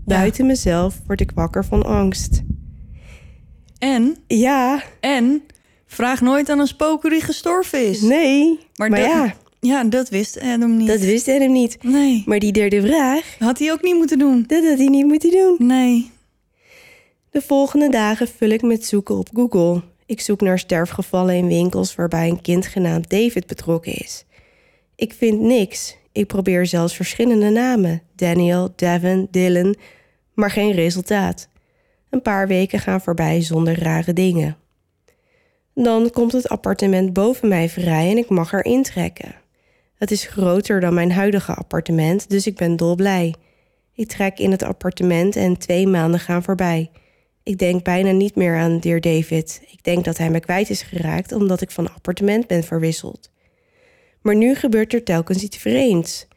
[0.05, 2.41] Buiten mezelf word ik wakker van angst.
[3.77, 5.41] En, Ja, en,
[5.85, 8.01] vraag nooit aan een spook hoe die gestorven is.
[8.01, 10.87] nee, Maar, maar, dat, ja, ja, dat wist Adam niet.
[10.87, 11.83] dat wist hij hem niet.
[11.83, 14.43] Nee, Maar die derde vraag, had hij ook niet moeten doen.
[14.47, 15.55] dat had hij niet moeten doen.
[15.67, 16.11] Nee.
[17.29, 19.81] De volgende dagen vul ik met zoeken op Google.
[20.05, 24.25] Ik zoek naar sterfgevallen in winkels waarbij een kind genaamd David betrokken is.
[24.95, 25.97] Ik vind niks.
[26.11, 29.75] Ik probeer zelfs verschillende namen: Daniel, Devin, Dylan,
[30.33, 31.47] maar geen resultaat.
[32.09, 34.57] Een paar weken gaan voorbij zonder rare dingen.
[35.73, 39.35] Dan komt het appartement boven mij vrij en ik mag er intrekken.
[39.95, 43.35] Het is groter dan mijn huidige appartement, dus ik ben dolblij.
[43.93, 46.91] Ik trek in het appartement en twee maanden gaan voorbij.
[47.43, 49.61] Ik denk bijna niet meer aan Dear David.
[49.67, 53.29] Ik denk dat hij me kwijt is geraakt omdat ik van appartement ben verwisseld.
[54.21, 56.27] Maar nu gebeurt er telkens iets vreemds.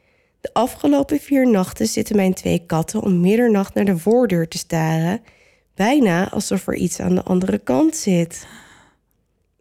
[0.41, 5.21] De afgelopen vier nachten zitten mijn twee katten om middernacht naar de voordeur te staren,
[5.75, 8.47] bijna alsof er iets aan de andere kant zit.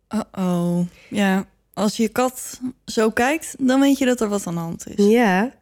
[0.10, 0.80] Uh-oh.
[1.10, 4.88] Ja, als je kat zo kijkt, dan weet je dat er wat aan de hand
[4.88, 5.06] is.
[5.06, 5.54] Ja.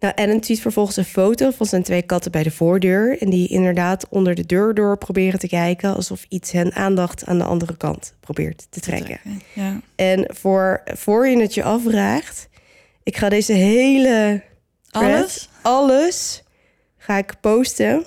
[0.00, 3.18] Nou, Adam tweet vervolgens een foto van zijn twee katten bij de voordeur.
[3.22, 5.94] En die inderdaad onder de deur door proberen te kijken.
[5.94, 9.20] Alsof iets hen aandacht aan de andere kant probeert te trekken.
[9.52, 9.80] Ja.
[9.96, 12.48] En voor, voor je het je afvraagt.
[13.02, 14.42] Ik ga deze hele.
[14.90, 15.48] thread, Alles?
[15.62, 16.42] Alles.
[16.96, 18.06] Ga ik posten.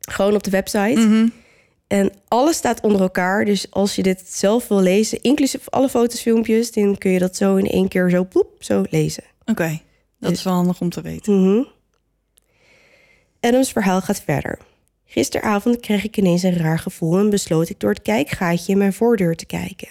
[0.00, 1.00] Gewoon op de website.
[1.00, 1.28] Mhm.
[1.86, 3.44] En alles staat onder elkaar.
[3.44, 7.36] Dus als je dit zelf wil lezen, inclusief alle foto's, filmpjes, dan kun je dat
[7.36, 9.24] zo in één keer zo poep, zo lezen.
[9.44, 9.80] Oké,
[10.18, 11.42] dat is wel handig om te weten.
[11.42, 11.62] Mhm.
[13.40, 14.58] Adams verhaal gaat verder.
[15.04, 18.92] Gisteravond kreeg ik ineens een raar gevoel en besloot ik door het kijkgaatje in mijn
[18.92, 19.88] voordeur te kijken.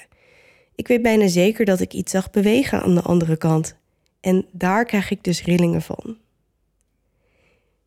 [0.75, 3.75] Ik weet bijna zeker dat ik iets zag bewegen aan de andere kant.
[4.21, 6.17] En daar krijg ik dus rillingen van.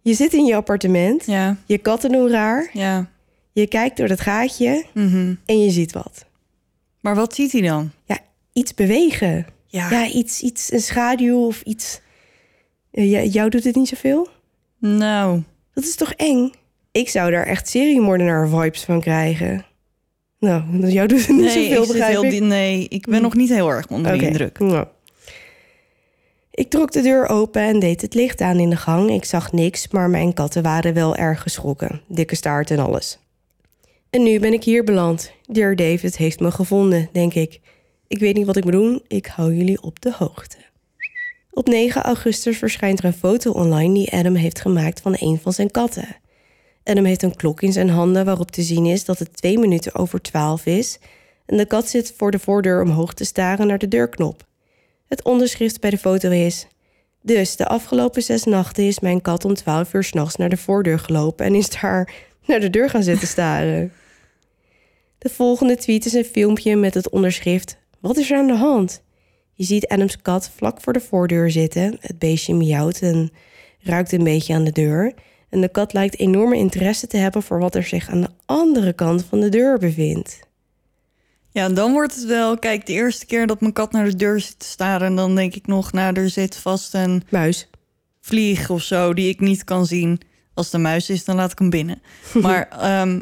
[0.00, 3.10] Je zit in je appartement, Ja, je katten doen raar, ja.
[3.52, 5.34] Je kijkt door dat gaatje Mhm.
[5.46, 6.24] en je ziet wat.
[7.00, 7.90] Maar wat ziet hij dan?
[8.04, 8.18] Ja,
[8.52, 9.46] iets bewegen.
[9.66, 9.90] Ja.
[9.90, 12.00] Ja, iets, iets, een schaduw of iets.
[13.04, 14.28] Jou doet het niet zoveel?
[14.78, 15.42] Nou,
[15.74, 16.52] Dat is toch eng?
[16.92, 19.66] Ik zou daar echt seriemoordenaar vibes van krijgen.
[20.38, 22.40] Nou, jou doet het niet nee, zoveel, begrijp heel ik.
[22.40, 24.58] nee, ik ben nog niet heel erg onder de indruk.
[24.58, 24.86] nou.
[26.50, 29.10] Ik trok de deur open en deed het licht aan in de gang.
[29.10, 32.00] Ik zag niks, maar mijn katten waren wel erg geschrokken.
[32.06, 33.18] Dikke staart en alles.
[34.10, 35.32] En nu ben ik hier beland.
[35.46, 37.60] Dear David heeft me gevonden, denk ik.
[38.06, 39.02] Ik weet niet wat ik moet doen.
[39.06, 40.56] Ik hou jullie op de hoogte.
[41.58, 45.52] Op 9 augustus verschijnt er een foto online die Adam heeft gemaakt van een van
[45.52, 46.16] zijn katten.
[46.84, 49.94] Adam heeft een klok in zijn handen waarop te zien is dat het twee minuten
[49.94, 50.98] over 12 is.
[51.46, 54.46] En de kat zit voor de voordeur omhoog te staren naar de deurknop.
[55.08, 56.66] Het onderschrift bij de foto is...
[57.22, 60.98] Dus de afgelopen zes nachten is mijn kat om 12 uur s'nachts naar de voordeur
[60.98, 61.46] gelopen...
[61.46, 62.12] en is daar
[62.46, 63.92] naar de deur gaan zitten staren.
[65.18, 67.78] De volgende tweet is een filmpje met het onderschrift...
[68.00, 69.02] Wat is er aan de hand?
[69.58, 71.96] Je ziet Adams kat vlak voor de voordeur zitten.
[72.00, 73.30] Het beestje miauwt en
[73.80, 75.14] ruikt een beetje aan de deur.
[75.48, 78.92] En de kat lijkt enorme interesse te hebben voor wat er zich aan de andere
[78.92, 80.40] kant van de deur bevindt.
[81.50, 82.58] Ja, dan wordt het wel...
[82.58, 85.06] Kijk, de eerste keer dat mijn kat naar de deur zit te staren...
[85.06, 87.68] en dan denk ik nog, nou, er zit vast een Muis.
[88.20, 89.14] vlieg of zo...
[89.14, 90.20] die ik niet kan zien.
[90.54, 92.02] Als een muis is, dan laat ik hem binnen.
[92.34, 93.20] Maar, ehm,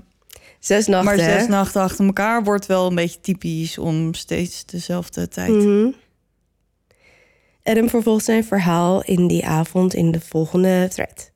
[0.59, 3.79] Zes nachten, maar zes nachten achter elkaar wordt wel een beetje typisch...
[3.79, 5.55] om steeds dezelfde tijd.
[5.55, 5.89] Mhm.
[7.67, 11.31] Adam vervolgt zijn verhaal in die avond in de volgende thread.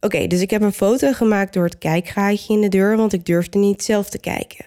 [0.00, 3.26] Oké, dus ik heb een foto gemaakt door het kijkgaatje in de deur, want ik
[3.26, 4.64] durfde niet zelf te kijken.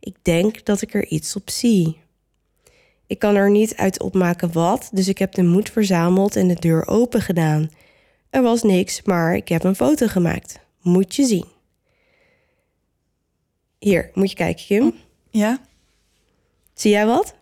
[0.00, 1.96] Ik denk dat ik er iets op zie.
[3.06, 6.54] Ik kan er niet uit opmaken wat, dus ik heb de moed verzameld en de
[6.54, 7.70] deur open gedaan.
[8.30, 10.60] Er was niks, maar ik heb een foto gemaakt.
[10.82, 11.46] Moet je zien.
[13.78, 14.94] Hier, moet je kijken, Kim.
[15.30, 15.60] Ja?
[16.74, 17.34] Zie jij wat?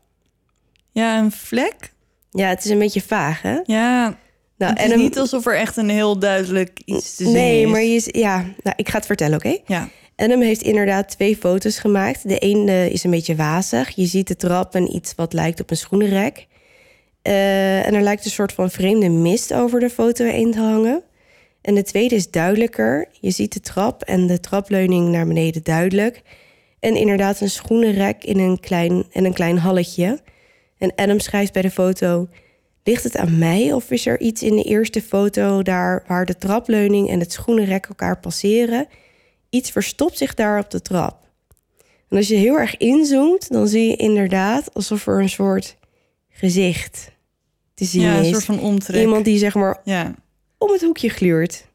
[0.91, 1.95] Ja, een vlek?
[2.37, 3.59] Ja, het is een beetje vaag, hè?
[3.65, 4.19] Ja,
[4.59, 7.71] Nou, het is niet alsof er echt een heel duidelijk iets te zien nee, is.
[7.71, 9.57] maar je, is- ja, nou, ik ga het vertellen, oké?
[9.67, 12.29] Ja, Adam heeft inderdaad twee foto's gemaakt.
[12.29, 13.91] De ene is een beetje wazig.
[13.95, 16.47] Je ziet de trap en iets wat lijkt op een schoenenrek.
[17.23, 21.03] Eh, en er lijkt een soort van vreemde mist over de foto heen te hangen.
[21.63, 23.09] En de tweede is duidelijker.
[23.21, 26.23] Je ziet de trap en de trapleuning naar beneden duidelijk.
[26.81, 30.21] En inderdaad een schoenenrek in een klein, en een klein halletje.
[30.79, 32.29] En Adam schrijft bij de foto...
[32.85, 35.63] Ligt het aan mij of is er iets in de eerste foto...
[35.63, 38.87] daar waar de trapleuning en het schoenenrek elkaar passeren...
[39.51, 41.29] Iets verstopt zich daar op de trap.
[42.09, 45.77] En als je heel erg inzoomt, dan zie je inderdaad alsof er een soort
[46.31, 47.11] gezicht
[47.75, 48.31] te zien ja een is.
[48.31, 49.01] soort van omtrek.
[49.01, 50.15] Iemand die zeg maar Ja,
[50.59, 51.67] om het hoekje gluurt.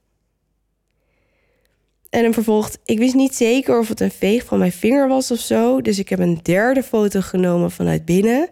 [2.10, 5.32] En hem vervolgt, ik wist niet zeker of het een veeg van mijn vinger was
[5.32, 8.50] of zo, dus ik heb een derde foto genomen vanuit binnen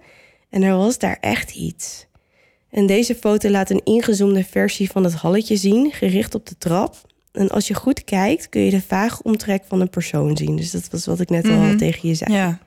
[0.50, 2.08] en er was daar echt iets.
[2.70, 6.96] En deze foto laat een ingezoomde versie van het halletje zien, gericht op de trap.
[7.32, 10.56] En als je goed kijkt, kun je de vage omtrek van een persoon zien.
[10.56, 11.78] Dus dat was wat ik net al Mhm.
[11.78, 12.34] tegen je zei.
[12.34, 12.60] ja.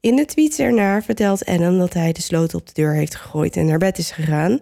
[0.00, 3.56] In de tweets ernaar vertelt Adam dat hij de sloot op de deur heeft gegooid
[3.56, 4.60] en naar bed is gegaan.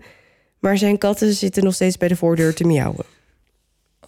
[0.58, 3.04] Maar zijn katten zitten nog steeds bij de voordeur te miauwen.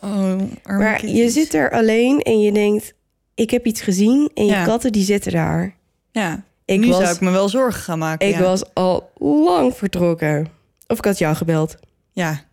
[0.01, 2.95] Oh, Maar je zit er alleen en je denkt:
[3.35, 4.65] ik heb iets gezien en je Ja.
[4.65, 5.77] katten die zitten daar.
[6.13, 8.29] Ja, Ik nu was- zou ik me wel zorgen gaan maken.
[8.29, 8.41] Ik ja.
[8.41, 10.49] was al lang vertrokken.
[10.87, 11.77] Of ik had jou gebeld.
[12.13, 12.45] Ja.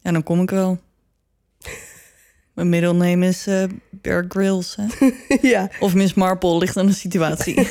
[0.00, 0.78] ja, dan kom ik wel.
[2.52, 4.76] Mijn middelneem is eh Bear Grylls.
[4.76, 5.10] Hè?
[5.48, 7.54] ja, Of Miss Marple, ligt aan de situatie.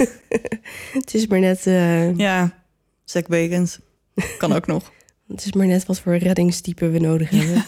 [0.99, 2.63] het is maar net, eh, ja,
[3.03, 3.79] Zack Bacons.
[4.37, 4.91] Kan ook nog.
[5.27, 7.65] het is maar net wat voor reddingstype we nodig hebben.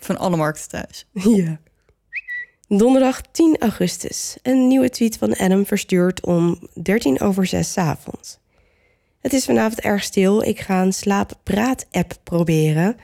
[0.00, 1.06] Van alle markten thuis.
[1.12, 1.58] Ja.
[2.68, 4.36] Donderdag 10 augustus.
[4.42, 8.38] Een nieuwe tweet van Adam verstuurd om 13 over 6 's avonds.
[9.20, 10.42] Het is vanavond erg stil.
[10.42, 12.96] Ik ga een slaappraat-app proberen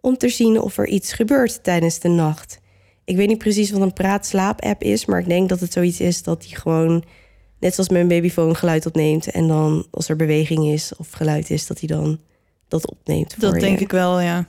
[0.00, 2.60] om te zien of er iets gebeurt tijdens de nacht.
[3.04, 6.22] Ik weet niet precies wat een praat-slaap-app is, maar ik denk dat het zoiets is
[6.22, 7.04] dat die gewoon,
[7.58, 9.30] net zoals mijn babyfoon, geluid opneemt.
[9.30, 12.20] En dan als er beweging is of geluid is, dat hij dan
[12.68, 13.40] dat opneemt.
[13.40, 13.84] Dat denk je.
[13.84, 14.48] ik wel, ja.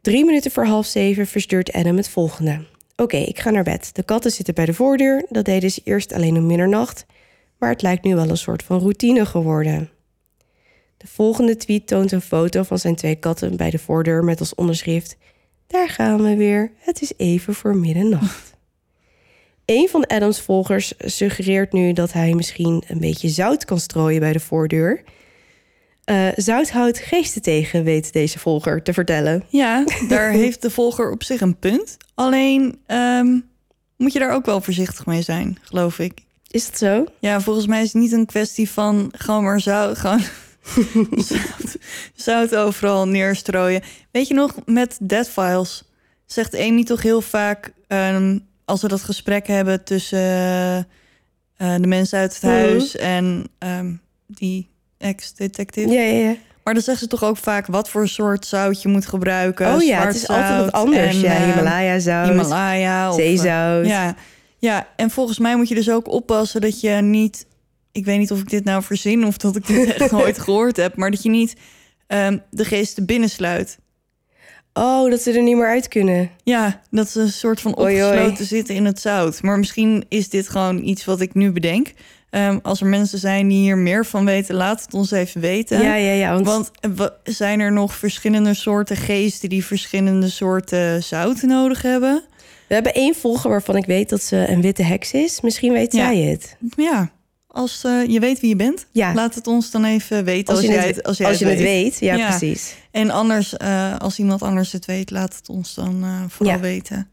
[0.00, 2.72] Drie minuten voor half zeven verstuurt Adam het volgende.
[2.96, 3.90] Oké, ik ga naar bed.
[3.92, 5.26] De katten zitten bij de voordeur.
[5.28, 7.06] Dat deden ze eerst alleen om middernacht.
[7.58, 9.90] Maar het lijkt nu wel een soort van routine geworden.
[10.96, 14.54] De volgende tweet toont een foto van zijn twee katten bij de voordeur met als
[14.54, 15.16] onderschrift:
[15.66, 16.72] Daar gaan we weer.
[16.78, 18.52] Het is even voor middernacht.
[19.64, 24.32] Een van Adams volgers suggereert nu dat hij misschien een beetje zout kan strooien bij
[24.32, 25.02] de voordeur.
[26.04, 29.44] Eh, zout houdt geesten tegen, weet deze volger te vertellen.
[29.48, 31.96] Ja, daar heeft de volger op zich een punt.
[32.14, 33.38] Alleen, ehm,
[33.96, 36.20] moet je daar ook wel voorzichtig mee zijn, geloof ik.
[36.50, 37.04] Is dat zo?
[37.18, 40.20] Ja, volgens mij is het niet een kwestie van gewoon maar zout, gewoon
[41.30, 41.76] zout,
[42.14, 43.82] zout overal neerstrooien.
[44.10, 45.82] Weet je nog, met Dead Files
[46.26, 47.72] zegt Amy toch heel vaak...
[47.88, 50.18] ehm, als we dat gesprek hebben tussen
[51.56, 52.52] eh, de mensen uit het Mhm.
[52.52, 52.96] huis...
[52.96, 53.92] en ehm,
[54.26, 55.88] die ex-detective.
[55.88, 56.36] Ja, ja, ja.
[56.64, 59.74] Maar dan zeggen ze toch ook vaak wat voor soort zout je moet gebruiken.
[59.74, 61.14] Oh ja, het is altijd wat zout anders.
[61.14, 63.10] en, ja, ehm, Himalaya-zout, Himalaya.
[63.10, 63.86] Of, eh, zeezout.
[63.86, 64.14] ja,
[64.58, 67.46] ja, en volgens mij moet je dus ook oppassen dat je niet...
[67.92, 70.76] Ik weet niet of ik dit nou verzin of dat ik dit echt nooit gehoord
[70.76, 70.96] heb...
[70.96, 71.54] maar dat je niet
[72.06, 73.78] ehm, de geesten binnensluit.
[74.72, 76.30] Oh, dat ze er niet meer uit kunnen.
[76.44, 78.04] Ja, dat ze een soort van Oei, oei.
[78.04, 79.42] opgesloten zitten in het zout.
[79.42, 81.92] Maar misschien is dit gewoon iets wat ik nu bedenk.
[82.34, 85.82] Ehm, als er mensen zijn die hier meer van weten, laat het ons even weten.
[85.82, 86.40] Ja, ja, ja.
[86.40, 92.22] Want, Want eh, zijn er nog verschillende soorten geesten die verschillende soorten zout nodig hebben?
[92.68, 95.40] we hebben één volger waarvan ik weet dat ze een witte heks is.
[95.40, 96.04] Misschien weet Ja.
[96.06, 96.56] zij het.
[96.76, 97.10] Ja,
[97.46, 99.14] als eh, je weet wie je bent, Ja.
[99.14, 101.38] laat het ons dan even weten als, Als je, jij het, het, als jij als
[101.38, 101.82] je het het weet.
[101.82, 101.98] weet.
[102.00, 102.28] Ja, Ja.
[102.28, 102.74] precies.
[102.90, 107.08] En anders, eh, als iemand anders het weet, laat het ons dan vooral weten.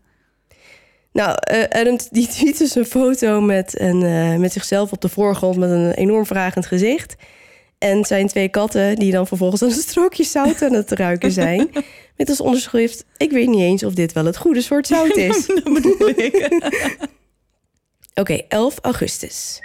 [1.14, 5.10] Nou, eh Adam die tweet dus een foto met, een, eh, met zichzelf op de
[5.10, 5.58] voorgrond...
[5.58, 7.16] met een enorm vragend gezicht.
[7.78, 11.70] En zijn twee katten die dan vervolgens aan een strookje zout aan het ruiken zijn.
[12.18, 13.06] met als onderschrift...
[13.18, 15.46] ik weet niet eens of dit wel het goede soort zout is.
[15.46, 16.50] Dat bedoel ik.
[18.14, 19.60] Oké, 11 augustus.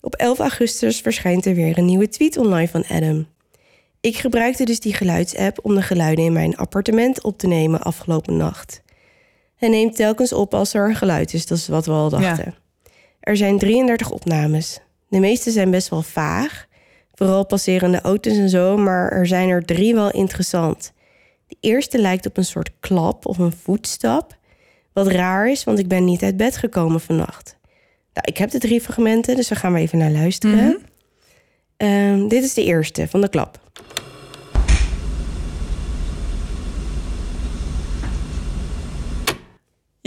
[0.00, 3.28] Op 11 augustus verschijnt er weer een nieuwe tweet online van Adam.
[4.00, 8.36] Ik gebruikte dus die geluidsapp om de geluiden in mijn appartement op te nemen afgelopen
[8.36, 8.82] nacht.
[9.58, 12.54] Hij neemt telkens op als er een geluid is, dat is wat we al dachten.
[13.20, 14.80] Er zijn 33 opnames.
[15.08, 16.66] De meeste zijn best wel vaag,
[17.14, 20.92] vooral passerende auto's en zo, maar er zijn er drie wel interessant.
[21.46, 24.36] De eerste lijkt op een soort klap of een voetstap.
[24.92, 27.56] Wat raar is, want ik ben niet uit bed gekomen vannacht.
[28.12, 30.56] Nou, ik heb de drie fragmenten, dus daar gaan we even naar luisteren.
[30.56, 30.76] Mhm.
[31.76, 33.67] Ehm, dit is de eerste van de klap.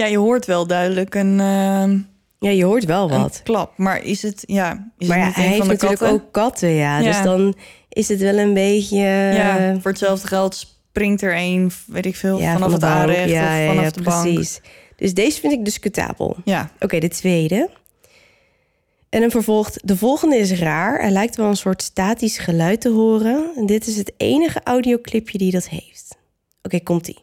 [0.02, 1.98] Ja, je hoort wel duidelijk een, ehm,
[2.40, 3.42] Ja, je hoort wel wat.
[3.44, 3.78] klap.
[3.78, 6.10] Maar is het, ja, is Maar het ja, hij heeft natuurlijk katten?
[6.10, 7.00] ook katten, ja.
[7.00, 7.12] Ja.
[7.12, 7.56] Dus dan
[7.90, 8.98] is het wel een beetje...
[9.34, 13.30] Ja, voor hetzelfde geld springt er een, weet ik veel, ja, vanaf van het aanrecht
[13.30, 14.22] ja, of vanaf de bank.
[14.24, 14.62] precies.
[14.96, 16.36] Dus deze vind ik discutabel.
[16.46, 17.70] Ja, Oké, de tweede.
[19.10, 21.00] En dan vervolgt, de volgende is raar.
[21.00, 23.52] Er lijkt wel een soort statisch geluid te horen.
[23.56, 26.18] En dit is het enige audioclipje die dat heeft.
[26.62, 27.18] Oké, komt-ie.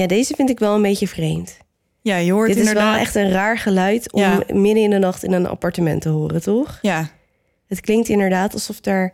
[0.00, 1.56] Ja, deze vind ik wel een beetje vreemd.
[2.02, 2.92] ja je hoort Dit is inderdaad...
[2.92, 4.42] wel echt een raar geluid om Ja.
[4.52, 6.78] midden in de nacht in een appartement te horen, toch?
[6.82, 7.10] Ja,
[7.68, 9.12] Het klinkt inderdaad alsof er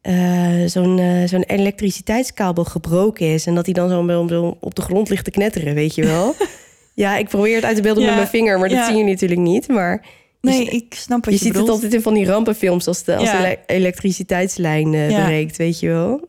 [0.00, 3.46] eh, zo'n eh, zo'n elektriciteitskabel gebroken is...
[3.46, 3.88] en dat hij dan
[4.28, 6.34] zo, op de grond ligt te knetteren, weet je wel?
[7.04, 8.86] ja, ik probeer het uit te beelden Ja, met mijn vinger, maar dat ja.
[8.88, 9.68] zie je natuurlijk niet.
[9.68, 10.04] Maar
[10.40, 13.16] nee, ik snap wat je je, ziet het altijd in van die rampenfilms als de,
[13.16, 15.24] als de ele- elektriciteitslijn Ja.
[15.26, 16.28] breekt, weet je wel?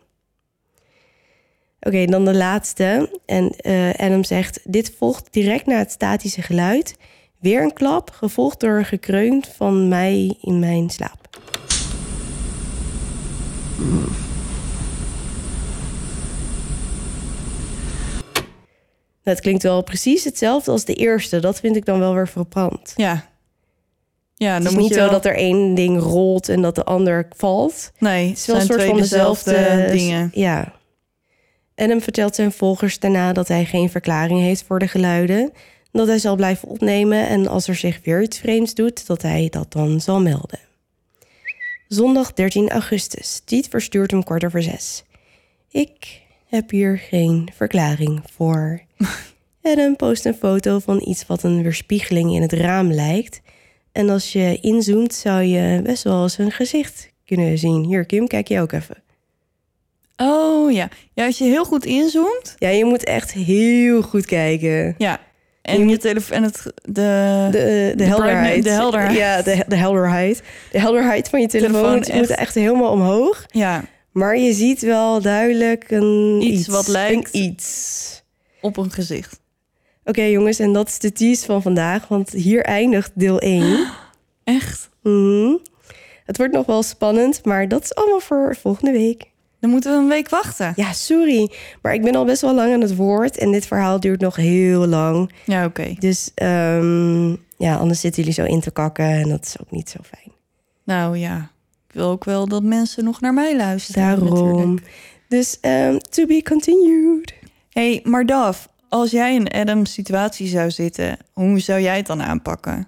[1.88, 3.20] Oké, dan de laatste.
[3.26, 6.96] En eh, Adam zegt: Dit volgt direct na het statische geluid.
[7.40, 11.26] Weer een klap, gevolgd door een gekreun van mij in mijn slaap.
[19.24, 21.40] Het klinkt wel precies hetzelfde als de eerste.
[21.40, 22.94] Dat vind ik dan wel weer verbrand.
[22.96, 23.26] Ja.
[24.36, 26.62] Ja, Het dan is moet niet je zo wel- dat er één ding rolt en
[26.62, 27.92] dat de ander valt.
[28.00, 30.32] Nee, Het is wel een soort twee van dezelfde dezelfde dingen.
[30.34, 30.74] Ja.
[31.78, 35.54] Adam vertelt zijn volgers daarna dat hij geen verklaring heeft voor de geluiden.
[35.92, 39.48] Dat hij zal blijven opnemen en als er zich weer iets vreemds doet, dat hij
[39.50, 40.60] dat dan zal melden.
[41.88, 43.42] Zondag 13 augustus.
[43.46, 45.04] Tweet verstuurt om kwart over zes.
[45.70, 48.82] Ik heb hier geen verklaring voor.
[49.62, 53.42] Adam post een foto van iets wat een weerspiegeling in het raam lijkt.
[53.92, 57.84] En als je inzoomt, zou je best wel eens een gezicht kunnen zien.
[57.84, 59.06] Hier, Kim, kijk je ook even.
[60.18, 60.90] Oh ja.
[61.14, 62.56] Ja, als je heel goed inzoomt.
[62.58, 64.96] Ja, je moet echt heel goed kijken.
[64.98, 65.20] Ja.
[65.62, 68.64] En je telefoon en het de, De, de, De helderheid.
[68.64, 69.18] de helderheid.
[69.18, 70.42] Ja, de, de helderheid.
[70.72, 72.54] De helderheid van je telefoon, Telefoon het moet echt.
[72.54, 73.46] helemaal omhoog.
[73.48, 76.68] ja Maar je ziet wel duidelijk een Iets iets.
[76.68, 78.24] wat lijkt- Een iets.
[78.62, 79.40] op een gezicht.
[80.04, 82.08] Oké jongens, en dat is de tease van vandaag.
[82.08, 83.88] Want hier eindigt deel 1.
[84.44, 84.90] Echt?
[85.04, 85.56] Mhm.
[86.26, 89.24] Het wordt nog wel spannend, maar dat is allemaal voor volgende week.
[89.60, 90.74] Dan moeten we een week wachten.
[90.76, 91.52] Ja, sorry.
[91.82, 93.38] Maar ik ben al best wel lang aan het woord.
[93.38, 95.32] En dit verhaal duurt nog heel lang.
[95.46, 95.96] Ja, oké.
[96.00, 99.06] Dus ehm, ja, anders zitten jullie zo in te kakken.
[99.06, 100.36] En dat is ook niet zo fijn.
[100.84, 101.52] Nou ja,
[101.88, 104.04] ik wil ook wel dat mensen nog naar mij luisteren.
[104.04, 104.30] Daarom.
[104.30, 104.92] natuurlijk.
[105.28, 107.34] Dus ehm, to be continued.
[107.70, 112.22] hey, maar Daf, als jij in Adam's situatie zou zitten, hoe zou jij het dan
[112.22, 112.88] aanpakken?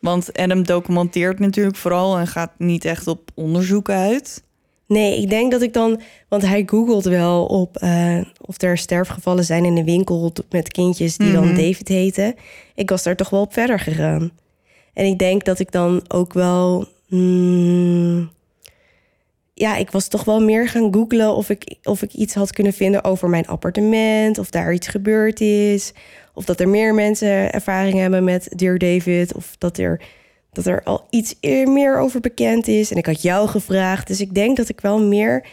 [0.00, 4.42] Want Adam documenteert natuurlijk vooral en gaat niet echt op onderzoek uit.
[4.90, 6.00] Nee, ik denk dat ik dan...
[6.28, 10.32] Want hij googelt wel op eh, of er sterfgevallen zijn in de winkel...
[10.50, 11.56] met kindjes die dan Mhm.
[11.56, 12.34] David heten.
[12.74, 14.30] Ik was daar toch wel op verder gegaan.
[14.92, 16.86] En ik denk dat ik dan ook wel...
[17.08, 18.30] mm,
[19.54, 22.72] ja, ik was toch wel meer gaan googlen of ik, of ik iets had kunnen
[22.72, 24.38] vinden over mijn appartement.
[24.38, 25.92] Of daar iets gebeurd is.
[26.34, 29.34] Of dat er meer mensen ervaring hebben met Dear David.
[29.34, 30.00] Of dat er,
[30.52, 32.90] dat er al iets eer- meer over bekend is.
[32.90, 34.06] En ik had jou gevraagd.
[34.06, 35.44] Dus ik denk dat ik wel meer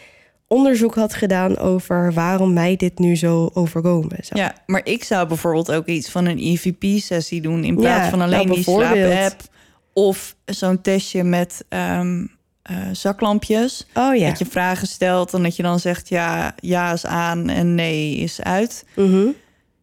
[0.46, 4.16] onderzoek had gedaan over waarom mij dit nu zo overkomen.
[4.20, 8.20] Ja, maar ik zou bijvoorbeeld ook iets van een EVP-sessie doen in plaats Ja, van
[8.20, 9.40] alleen nou, die slaap-app.
[9.92, 12.26] Of zo'n testje met ehm,
[12.62, 13.86] eh, zaklampjes.
[13.94, 14.28] Oh ja.
[14.28, 18.16] Dat je vragen stelt en dat je dan zegt ja, ja is aan en nee
[18.16, 18.84] is uit.
[18.96, 19.26] Mhm.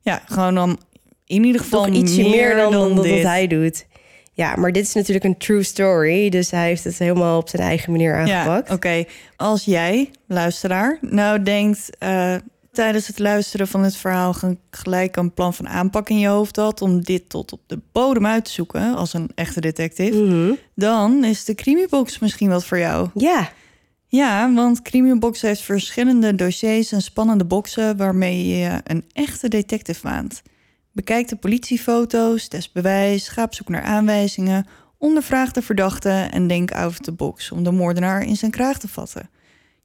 [0.01, 0.79] Ja, gewoon dan
[1.25, 3.23] in ieder geval Toch ietsje meer, dan, dan, dat dit.
[3.23, 3.85] hij doet.
[4.37, 6.29] Ja, maar dit is natuurlijk een true story.
[6.29, 8.67] Dus hij heeft het helemaal op zijn eigen manier aangepakt.
[8.67, 9.03] Ja, oké.
[9.35, 12.35] Als jij, luisteraar, nou denkt eh,
[12.71, 16.55] tijdens het luisteren van het verhaal ge- gelijk een plan van aanpak in je hoofd
[16.55, 20.53] had om dit tot op de bodem uit te zoeken als een echte detective, Mhm.
[20.75, 23.09] dan is de Crimibox misschien wat voor jou.
[23.13, 23.49] Ja,
[24.07, 30.41] Ja, want Crimibox heeft verschillende dossiers en spannende boxen waarmee je een echte detective waant.
[30.95, 34.65] Bekijk de politiefoto's, test bewijs, ga op zoek naar aanwijzingen,
[34.97, 38.79] ondervraag de verdachte en denk out of the box om de moordenaar in zijn kraag
[38.79, 39.29] te vatten.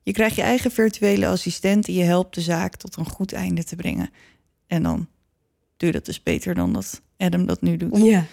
[0.02, 3.64] Je krijgt je eigen virtuele assistent die je helpt de zaak tot een goed einde
[3.64, 4.10] te brengen.
[4.66, 5.08] En dan
[5.76, 7.96] doe je dat dus beter dan dat Adam dat nu doet.
[7.96, 8.24] ja.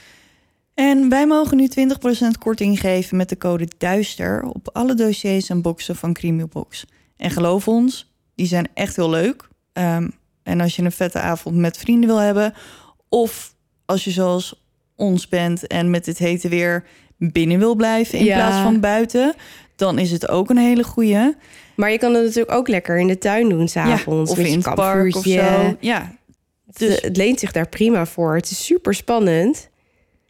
[0.74, 5.62] En wij mogen nu 20% korting geven met de code DUISTER op alle dossiers en
[5.62, 6.86] boxen van Crimibox.
[7.16, 9.48] En geloof ons, die zijn echt heel leuk.
[9.74, 10.10] Ehm,
[10.48, 12.54] en als je een vette avond met vrienden wil hebben,
[13.10, 13.54] of
[13.86, 16.84] als je zoals ons bent en met dit hete weer
[17.18, 18.36] binnen wil blijven in Ja.
[18.36, 19.34] plaats van buiten,
[19.76, 21.36] dan is het ook een hele goeie.
[21.76, 24.32] Maar je kan het natuurlijk ook lekker in de tuin doen s'avonds.
[24.32, 25.76] of in het park of zo.
[25.80, 26.16] Ja,
[26.66, 28.36] Dus Dus- het leent zich daar prima voor.
[28.36, 29.70] Het is super spannend.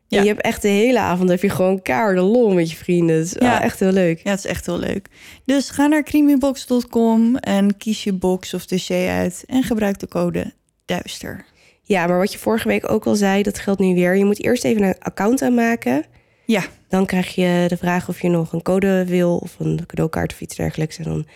[0.07, 0.17] Ja.
[0.17, 3.15] En je hebt echt de hele avond heb je gewoon kaarde lol met je vrienden.
[3.15, 3.61] Het is Ja.
[3.61, 4.19] echt heel leuk.
[4.23, 5.07] Ja, het is echt heel leuk.
[5.45, 10.53] Dus ga naar creamybox.com en kies je box of dossier uit en gebruik de code
[10.85, 11.45] DUISTER.
[11.83, 14.15] Ja, maar wat je vorige week ook al zei, dat geldt nu weer.
[14.15, 16.03] Je moet eerst even een account aanmaken.
[16.45, 20.31] Ja, Dan krijg je de vraag of je nog een code wil of een cadeaukaart
[20.33, 20.97] of iets dergelijks.
[20.97, 21.27] En dan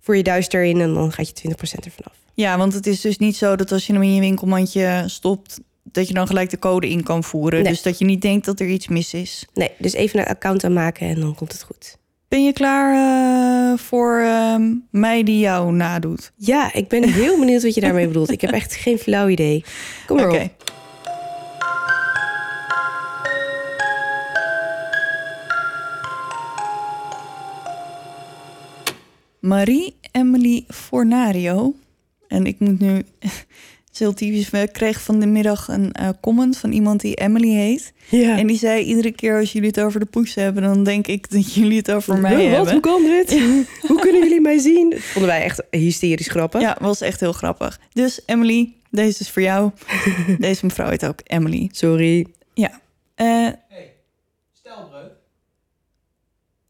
[0.00, 2.14] voer je duister in en dan gaat je 20% ervan af.
[2.34, 5.60] ja, want het is dus niet zo dat als je hem in je winkelmandje stopt,
[5.92, 7.62] dat je dan gelijk de code in kan voeren.
[7.62, 7.72] Nee.
[7.72, 9.46] Dus dat je niet denkt dat er iets mis is.
[9.54, 11.98] Nee, dus even een account aanmaken en dan komt het goed.
[12.28, 16.32] Ben je klaar eh, voor ehm, mij die jou nadoet?
[16.36, 18.30] Ja, ik ben heel benieuwd wat je daarmee bedoelt.
[18.30, 19.64] Ik heb echt geen flauw idee.
[20.06, 20.50] Kom maar op.
[29.40, 31.74] Marie Emily Fornario.
[32.28, 33.02] En ik moet nu.
[33.96, 34.50] Is heel typisch.
[34.50, 37.92] We kregen van de middag een eh, comment van iemand die Emily heet.
[38.08, 38.38] Ja.
[38.38, 41.30] En die zei: Iedere keer als jullie het over de poes hebben, dan denk ik
[41.30, 42.42] dat jullie het over mij wat?
[42.54, 42.72] hebben.
[42.72, 43.40] Hoe kan dit?
[43.88, 44.90] Hoe kunnen jullie mij zien?
[44.90, 46.60] Dat vonden wij echt hysterisch grappig.
[46.60, 47.80] Ja, was echt heel grappig.
[47.92, 49.70] Dus Emily, deze is voor jou.
[50.38, 51.68] deze mevrouw heet ook Emily.
[51.72, 52.26] Sorry.
[52.54, 52.80] Ja.
[53.14, 53.48] Eh,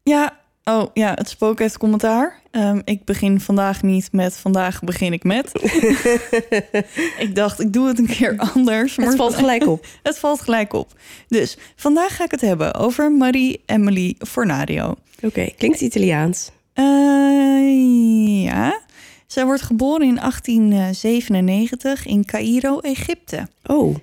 [0.03, 0.39] Ja,
[0.69, 2.39] oh ja, het spook heeft commentaar.
[2.51, 5.51] Ehm, ik begin vandaag niet met vandaag begin ik met.
[7.25, 8.95] ik dacht, ik doe het een keer anders.
[8.95, 9.85] Het valt gelijk op.
[10.03, 10.93] Het valt gelijk op.
[11.27, 14.95] Dus vandaag ga ik het hebben over Marie Emily Fornario.
[15.21, 16.51] Oké, klinkt Italiaans.
[16.73, 18.79] Eh, ja,
[19.27, 23.47] zij wordt geboren in 1897 in Cairo, Egypte.
[23.65, 23.95] Oh,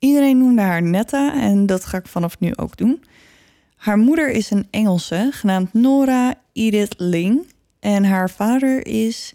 [0.00, 3.04] Iedereen noemde haar Netta en dat ga ik vanaf nu ook doen.
[3.80, 9.34] Haar moeder is een Engelse genaamd Nora Edith Ling en haar vader is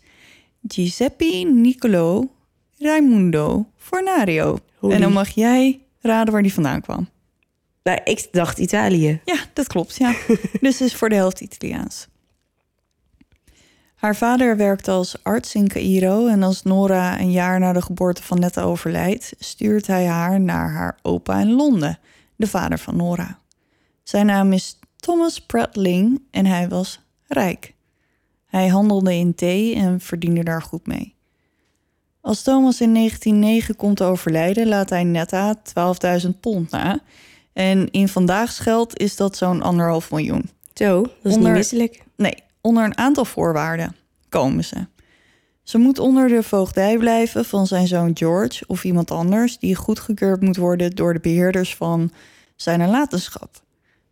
[0.68, 2.32] Giuseppe Niccolo
[2.78, 4.58] Raimundo Fornario.
[4.78, 4.93] Holy.
[4.93, 7.10] En dan mag jij raden waar die vandaan kwam.
[7.84, 9.22] nou, ik dacht Italië.
[9.26, 10.16] Ja, dat klopt, ja.
[10.62, 12.08] dus is voor de helft Italiaans.
[13.96, 18.24] Haar vader werkt als arts in Cairo en als Nora een jaar na de geboorte
[18.24, 22.00] van Netta overlijdt, stuurt hij haar naar haar opa in Londen,
[22.36, 23.43] de vader van Nora.
[24.06, 27.74] Zijn naam is Thomas Pratt Ling en hij was rijk.
[28.45, 31.16] Hij handelde in thee en verdiende daar goed mee.
[32.22, 35.56] Als Thomas in 1909 komt te overlijden, laat hij netta
[36.24, 36.99] 12.000 pond na.
[37.53, 40.49] En in vandaags geld is dat zo'n anderhalf miljoen.
[40.74, 42.03] Zo, dat is Onder- niet misselijk.
[42.16, 43.95] Nee, onder een aantal voorwaarden
[44.30, 44.86] komen ze.
[45.64, 50.41] Ze moet onder de voogdij blijven van zijn zoon George of iemand anders die goedgekeurd
[50.41, 52.12] moet worden door de beheerders van
[52.56, 53.64] zijn nalatenschap.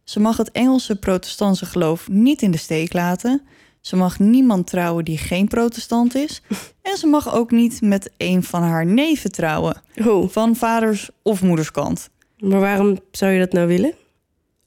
[0.03, 3.41] Ze mag het Engelse protestantse geloof niet in de steek laten.
[3.81, 6.41] Ze mag niemand trouwen die geen protestant is.
[6.81, 11.41] En ze mag ook niet met een van haar neven trouwen, Oh, van vaders of
[11.41, 12.09] moederskant.
[12.39, 13.93] maar waarom zou je dat nou willen?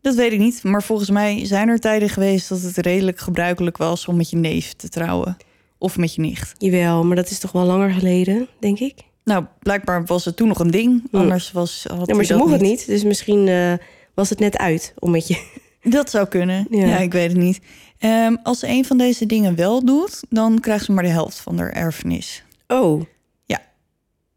[0.00, 3.76] Dat weet ik niet, maar volgens mij zijn er tijden geweest dat het redelijk gebruikelijk
[3.76, 5.36] was om met je neef te trouwen.
[5.78, 6.52] Of met je nicht.
[6.58, 8.94] Jawel, maar dat is toch wel langer geleden, denk ik.
[9.24, 11.08] Nou, blijkbaar was het toen nog een ding.
[11.10, 11.20] Mm.
[11.20, 11.84] Anders was.
[11.96, 13.72] Had Ja, maar ze mocht het niet, dus misschien eh,
[14.16, 15.42] was het net uit om met je...
[15.82, 16.66] Dat zou kunnen.
[16.70, 16.86] Ja.
[16.86, 17.60] Ja, ik weet het niet.
[17.98, 21.40] Ehm, als ze een van deze dingen wel doet, dan krijgt ze maar de helft
[21.40, 22.44] van haar erfenis.
[22.66, 23.02] Oh.
[23.44, 23.60] Ja.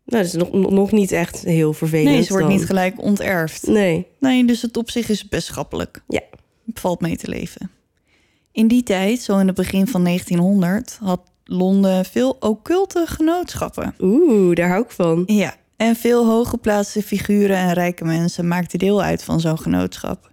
[0.05, 2.09] Nou, dat is nog, nog niet echt heel vervelend.
[2.09, 2.55] Nee, ze wordt dan.
[2.55, 3.67] niet gelijk onterfd.
[3.67, 4.07] Nee.
[4.19, 6.03] Nee, dus het op zich is best schappelijk.
[6.07, 6.21] Ja.
[6.65, 7.71] Het valt mee te leven.
[8.51, 11.21] In die tijd, zo in het begin van 1900, had
[11.51, 13.95] Londen veel occulte genootschappen.
[13.99, 15.23] Oeh, daar hou ik van.
[15.25, 20.31] Ja, en veel hooggeplaatste figuren en rijke mensen maakten deel uit van zo'n genootschap.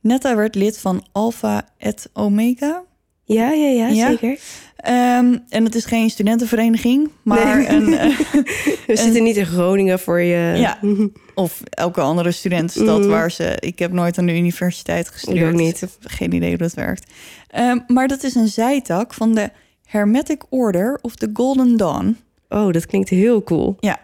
[0.00, 2.82] Netta werd lid van Alpha et Omega.
[3.24, 4.08] Ja, ja, ja, Ja?
[4.08, 4.38] zeker.
[4.76, 7.68] Ehm, en het is geen studentenvereniging, maar Nee.
[7.68, 8.18] een, eh,
[8.86, 10.58] We zitten niet in Groningen voor je...
[10.58, 10.78] Ja.
[11.34, 13.08] of elke andere studentenstad Mhm.
[13.08, 13.56] waar ze.
[13.60, 15.46] Ik heb nooit aan de universiteit gestudeerd.
[15.46, 15.74] Ik ook niet.
[15.74, 17.12] Ik heb geen idee hoe dat werkt.
[17.48, 19.50] Ehm, maar dat is een zijtak van de
[19.86, 22.16] Hermetic Order of the Golden Dawn.
[22.48, 23.76] Oh, dat klinkt heel cool.
[23.80, 23.98] Ja,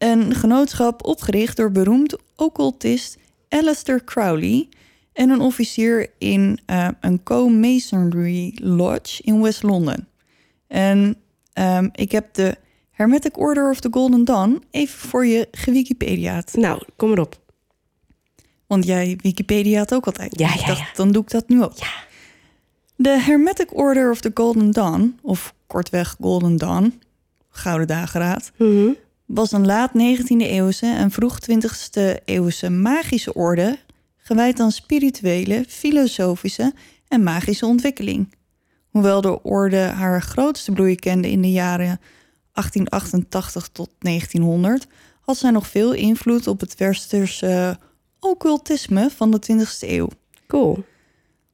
[0.00, 4.68] een genootschap opgericht door beroemd occultist Aleister Crowley
[5.12, 10.06] en een officier in eh, een co-masonry lodge in West London.
[10.66, 11.16] En
[11.52, 12.56] ehm, ik heb de
[12.90, 16.52] Hermetic Order of the Golden Dawn even voor je gewikipediaat.
[16.54, 17.40] Nou, kom maar op.
[18.66, 20.38] Want jij Wikipediaat ook altijd.
[20.38, 20.86] Ja, ik ja.
[20.94, 21.76] Dan doe ik dat nu ook.
[21.76, 21.92] Ja.
[22.96, 27.00] De Hermetic Order of the Golden Dawn, of kortweg Golden Dawn,
[27.48, 28.90] Gouden Dageraad, Mhm.
[29.34, 33.78] Was een laat 19e eeuwse en vroeg 20e eeuwse magische orde
[34.16, 36.72] gewijd aan spirituele, filosofische
[37.08, 38.34] en magische ontwikkeling.
[38.90, 42.00] Hoewel de orde haar grootste bloei kende in de jaren
[42.52, 44.86] 1888 tot 1900,
[45.20, 47.78] had zij nog veel invloed op het westerse
[48.20, 50.08] occultisme van de 20e eeuw.
[50.46, 50.84] Cool.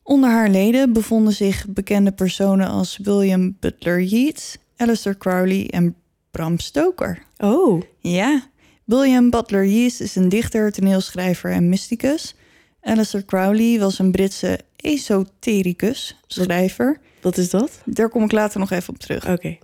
[0.02, 5.96] Onder haar leden bevonden zich bekende personen als William Butler Yeats, Aleister Crowley en
[6.36, 7.22] Bram Stoker.
[7.38, 8.42] Oh, Ja,
[8.84, 12.34] William Butler Yeats is een dichter, toneelschrijver en mysticus.
[12.82, 17.00] Aleister Crowley was een Britse esotericus, schrijver.
[17.20, 17.80] wat is dat?
[17.84, 19.28] Daar kom ik later nog even op terug.
[19.28, 19.58] Oké.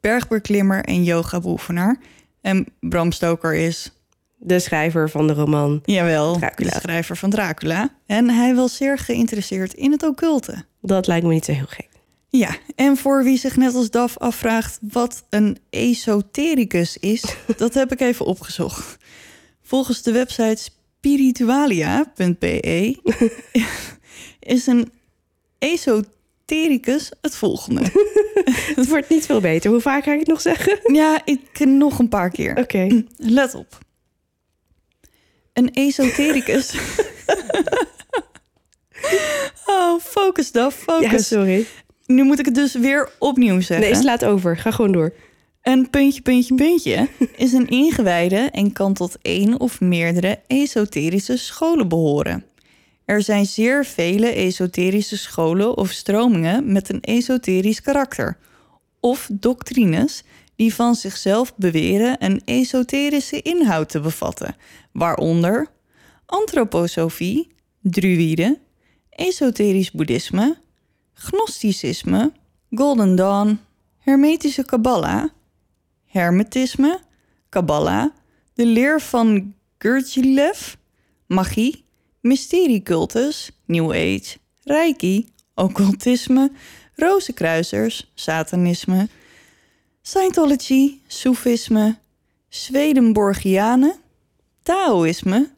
[0.00, 1.98] Bergbeklimmer en yoga-beoefenaar.
[2.40, 3.92] En Bram Stoker is,
[4.38, 5.80] De schrijver van de roman.
[5.84, 6.70] jawel, Dracula.
[6.70, 7.88] de schrijver van Dracula.
[8.06, 10.64] En hij was zeer geïnteresseerd in het occulte.
[10.80, 11.88] Dat lijkt me niet zo heel gek.
[12.36, 17.24] Ja, en voor wie zich net als Daf afvraagt wat een esotericus is,
[17.56, 18.96] dat heb ik even opgezocht.
[19.62, 22.96] Volgens de website spiritualia.be
[24.54, 24.92] is een
[25.58, 27.82] esotericus het volgende.
[28.76, 29.70] Het wordt niet veel beter.
[29.70, 30.94] Hoe vaak ga ik het nog zeggen?
[30.94, 32.56] Ja, ik nog een paar keer.
[32.56, 33.04] Oké.
[33.16, 33.78] Let op.
[35.52, 36.74] Een esotericus.
[39.66, 41.26] oh, focus Daf, Ja, focus.
[41.26, 41.66] sorry.
[42.06, 43.90] Nu moet ik het dus weer opnieuw zeggen.
[43.90, 44.56] Nee, slaat over.
[44.56, 45.12] Ga gewoon door.
[45.62, 51.88] Een puntje, puntje, puntje is een ingewijde en kan tot één of meerdere esoterische scholen
[51.88, 52.44] behoren.
[53.04, 58.38] Er zijn zeer vele esoterische scholen of stromingen met een esoterisch karakter,
[59.00, 60.24] of doctrines
[60.56, 64.56] die van zichzelf beweren een esoterische inhoud te bevatten,
[64.92, 65.66] waaronder
[66.26, 67.48] antroposofie,
[67.80, 68.58] druïde,
[69.10, 70.56] esoterisch boeddhisme,
[71.16, 72.32] gnosticisme,
[72.70, 73.60] Golden Dawn,
[73.98, 75.32] hermetische kabbala,
[76.04, 77.00] hermetisme,
[77.48, 78.12] kabbala,
[78.54, 80.76] de leer van Gurdjieff,
[81.26, 81.84] magie,
[82.20, 86.50] mysteriecultus, New Age, reiki, occultisme,
[86.94, 89.08] rozenkruisers, satanisme,
[90.02, 91.98] Scientology, Soefisme,
[92.48, 93.94] Swedenborgianen,
[94.62, 95.50] Taoïsme,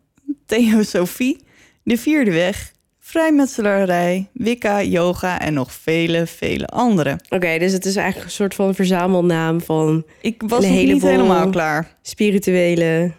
[0.47, 1.41] Theosofie,
[1.83, 2.73] de vierde weg,
[3.09, 7.19] vrijmetselarij, Wicca, yoga en nog vele, vele andere.
[7.29, 11.51] Oké, dus het is eigenlijk een soort van verzamelnaam van Ik was nog niet helemaal
[11.51, 11.97] klaar.
[12.03, 13.13] spirituele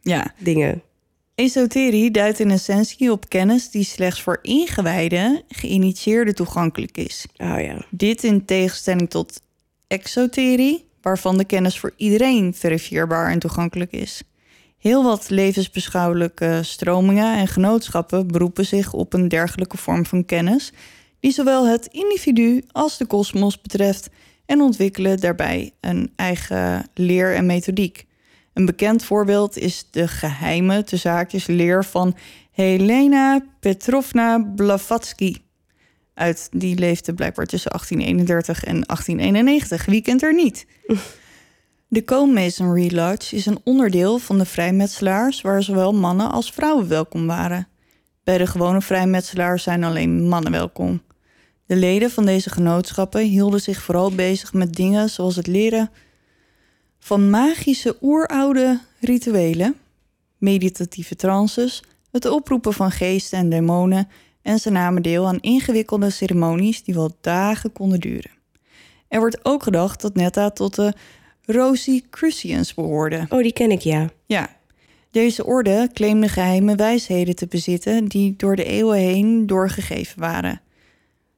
[0.00, 0.82] Ja, dingen.
[1.34, 7.26] Esoterie duidt in essentie op kennis die slechts voor ingewijden, geïnitieerden toegankelijk is.
[7.36, 7.84] Oh ja.
[7.90, 9.40] Dit in tegenstelling tot
[9.86, 14.22] exoterie, waarvan de kennis voor iedereen verifieerbaar en toegankelijk is.
[14.80, 20.72] Heel wat levensbeschouwelijke stromingen en genootschappen beroepen zich op een dergelijke vorm van kennis,
[21.18, 24.10] die zowel het individu als de kosmos betreft
[24.46, 28.06] en ontwikkelen daarbij een eigen leer en methodiek.
[28.52, 32.16] Een bekend voorbeeld is de geheime te zaakjes leer van
[32.50, 35.34] Helena Petrovna Blavatsky.
[36.14, 39.84] Uit die leefde blijkbaar tussen 1831 en 1891.
[39.84, 40.66] Wie kent er niet?
[41.92, 47.26] De Co-Masonry Lodge is een onderdeel van de vrijmetselaars waar zowel mannen als vrouwen welkom
[47.26, 47.68] waren.
[48.24, 51.02] Bij de gewone vrijmetselaars zijn alleen mannen welkom.
[51.66, 55.90] De leden van deze genootschappen hielden zich vooral bezig met dingen zoals het leren
[56.98, 59.76] van magische oeroude rituelen,
[60.38, 64.08] meditatieve trances, het oproepen van geesten en demonen
[64.42, 68.38] en ze namen deel aan ingewikkelde ceremonies die wel dagen konden duren.
[69.08, 70.94] Er wordt ook gedacht dat Netta tot de
[71.44, 73.26] Rosicrucians behoorde.
[73.28, 74.10] Oh, die ken ik, ja.
[74.26, 74.56] Ja,
[75.10, 80.60] deze orde claimde geheime wijsheden te bezitten die door de eeuwen heen doorgegeven waren.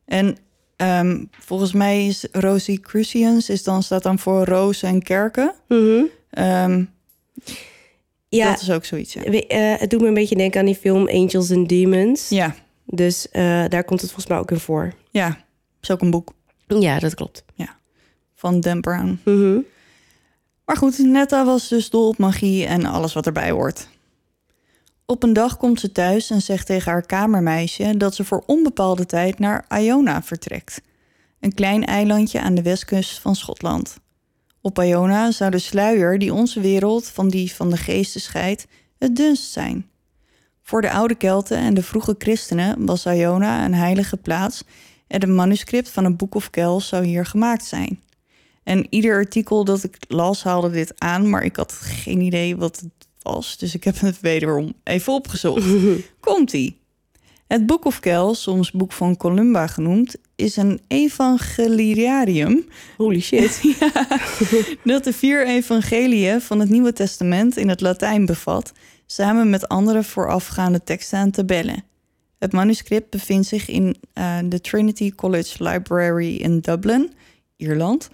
[0.05, 0.37] En
[0.77, 5.55] ehm, volgens mij is Rosicrucians is dan, staat dan voor rozen en kerken.
[5.69, 6.03] Mhm.
[6.31, 6.85] Ehm,
[8.29, 9.13] Ja, Dat is ook zoiets.
[9.13, 12.29] Ja, we- eh, het doet me een beetje denken aan die film Angels and Demons.
[12.29, 12.55] ja,
[12.87, 14.93] Dus eh, daar komt het volgens mij ook in voor.
[15.11, 15.45] ja.
[15.81, 16.33] is ook een boek
[16.67, 17.45] Ja, dat klopt.
[18.35, 19.19] van Dan Brown.
[19.25, 19.59] Mhm.
[20.65, 23.89] Maar goed, Netta was dus dol op magie en alles wat erbij hoort.
[25.07, 29.07] Op een dag komt ze thuis en zegt tegen haar kamermeisje dat ze voor onbepaalde
[29.07, 30.81] tijd naar Iona vertrekt.
[31.41, 33.97] Een klein eilandje aan de westkust van Schotland.
[34.61, 38.67] Op Iona zou de sluier die onze wereld van die van de geesten scheidt,
[38.99, 39.87] het dunst zijn.
[40.63, 44.65] Voor de oude Kelten en de vroege christenen was Iona een heilige plaats
[45.07, 48.01] en het manuscript van een Book of Kells zou hier gemaakt zijn.
[48.65, 52.81] En ieder artikel dat ik las haalde dit aan, maar ik had geen idee wat
[52.81, 53.59] het was.
[53.59, 55.67] Dus ik heb het wederom even opgezocht.
[56.21, 56.81] Komt-ie.
[57.47, 62.65] Het Book of Kells, soms Boek van Columba genoemd, is een evangeliarium
[62.97, 63.63] Holy shit.
[64.85, 68.73] dat de vier evangeliën van het Nieuwe Testament in het Latijn bevat,
[69.07, 71.85] samen met andere voorafgaande teksten en tabellen.
[72.39, 77.13] Het manuscript bevindt zich in eh, de Trinity College Library in Dublin,
[77.57, 78.11] Ierland.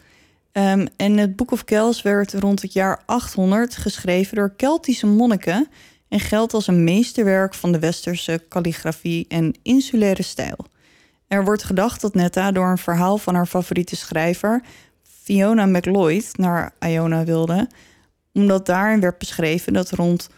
[0.59, 5.69] Ehm, en het Book of Kells werd rond het jaar 800 geschreven door Keltische monniken
[6.09, 10.57] en geldt als een meesterwerk van de westerse kalligrafie en insulaire stijl.
[11.29, 14.63] Er wordt gedacht dat Netta door een verhaal van haar favoriete schrijver,
[15.23, 17.69] Fiona MacLeod, naar Iona wilde,
[18.33, 20.29] omdat daarin werd beschreven dat rond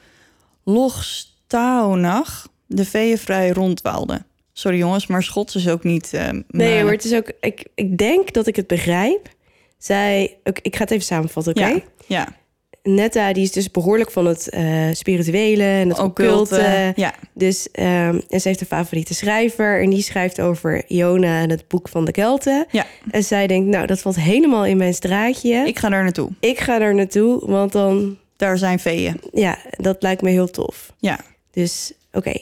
[0.65, 4.27] Lochstaonach de veeën vrij rondwaalden.
[4.53, 6.13] Sorry jongens, maar Schots is ook niet...
[6.13, 7.33] eh, Nee hoor, het is ook...
[7.41, 9.39] Ik, ik denk dat ik het begrijp.
[9.85, 10.37] Zij...
[10.45, 11.67] ook- ik ga het even samenvatten, oké?
[11.69, 12.39] Ja, ja.
[12.83, 16.55] Netta, die is dus behoorlijk van het eh, spirituele en het occulte.
[16.55, 17.15] Occulte, ja.
[17.35, 19.83] Dus, ehm, en ze heeft een favoriete schrijver.
[19.83, 22.67] En die schrijft over Iona en het boek van de Kelten.
[22.71, 22.87] Ja.
[23.11, 25.55] En zij denkt, nou, dat valt helemaal in mijn straatje.
[25.55, 26.31] Ik, Ik ga daar naartoe.
[26.41, 28.19] ga daar naartoe, want dan...
[28.37, 29.21] Daar zijn veeën.
[29.33, 30.93] Ja, dat lijkt me heel tof.
[30.99, 31.21] Ja,
[31.51, 32.33] Dus, oké.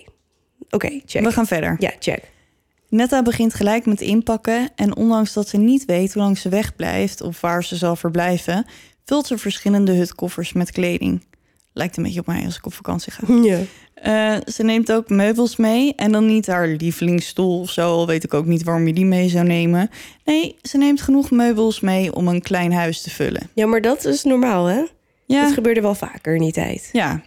[0.71, 1.23] Oké, check.
[1.25, 1.77] we gaan verder.
[1.79, 2.23] Ja, check.
[2.89, 7.21] Netta begint gelijk met inpakken en ondanks dat ze niet weet hoe lang ze wegblijft
[7.21, 8.67] of waar ze zal verblijven,
[9.05, 11.27] vult ze verschillende hutkoffers met kleding.
[11.73, 13.35] Lijkt een beetje op mij als ik op vakantie ga.
[13.43, 13.59] Ja.
[13.95, 18.25] Eh, ze neemt ook meubels mee en dan niet haar lievelingsstoel of zo, al weet
[18.25, 19.91] ik ook niet waarom je die mee zou nemen.
[20.25, 23.51] Nee, ze neemt genoeg meubels mee om een klein huis te vullen.
[23.55, 24.83] ja, maar dat is normaal, hè?
[25.27, 26.89] Ja, Dat gebeurde wel vaker in die tijd.
[26.93, 27.23] ja.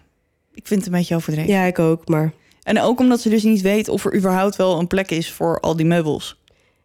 [0.53, 1.51] ik vind het een beetje overdreven.
[1.53, 2.34] Ja, ik ook, maar...
[2.64, 5.59] En ook omdat ze dus niet weet of er überhaupt wel een plek is voor
[5.59, 6.39] al die meubels.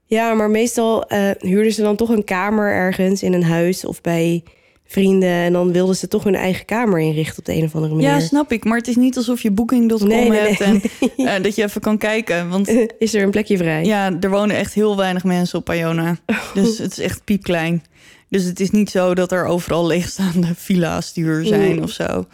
[0.04, 4.00] Ja, maar meestal eh, huurden ze dan toch een kamer ergens in een huis of
[4.00, 4.42] bij
[4.86, 5.28] vrienden.
[5.28, 8.08] En dan wilden ze toch hun eigen kamer inrichten op de een of andere manier.
[8.10, 8.64] Ja, snap ik.
[8.64, 10.80] Maar het is niet alsof je booking.com Nee, nee, hebt nee.
[11.16, 12.48] en eh, dat je even kan kijken.
[12.48, 12.68] Want
[12.98, 13.84] Is er een plekje vrij?
[13.84, 16.16] ja, er wonen echt heel weinig mensen op Iona.
[16.54, 17.84] Dus het is echt piepklein.
[18.28, 21.82] Dus het is niet zo dat er overal leegstaande villa's die huur zijn Mm.
[21.82, 22.26] of zo.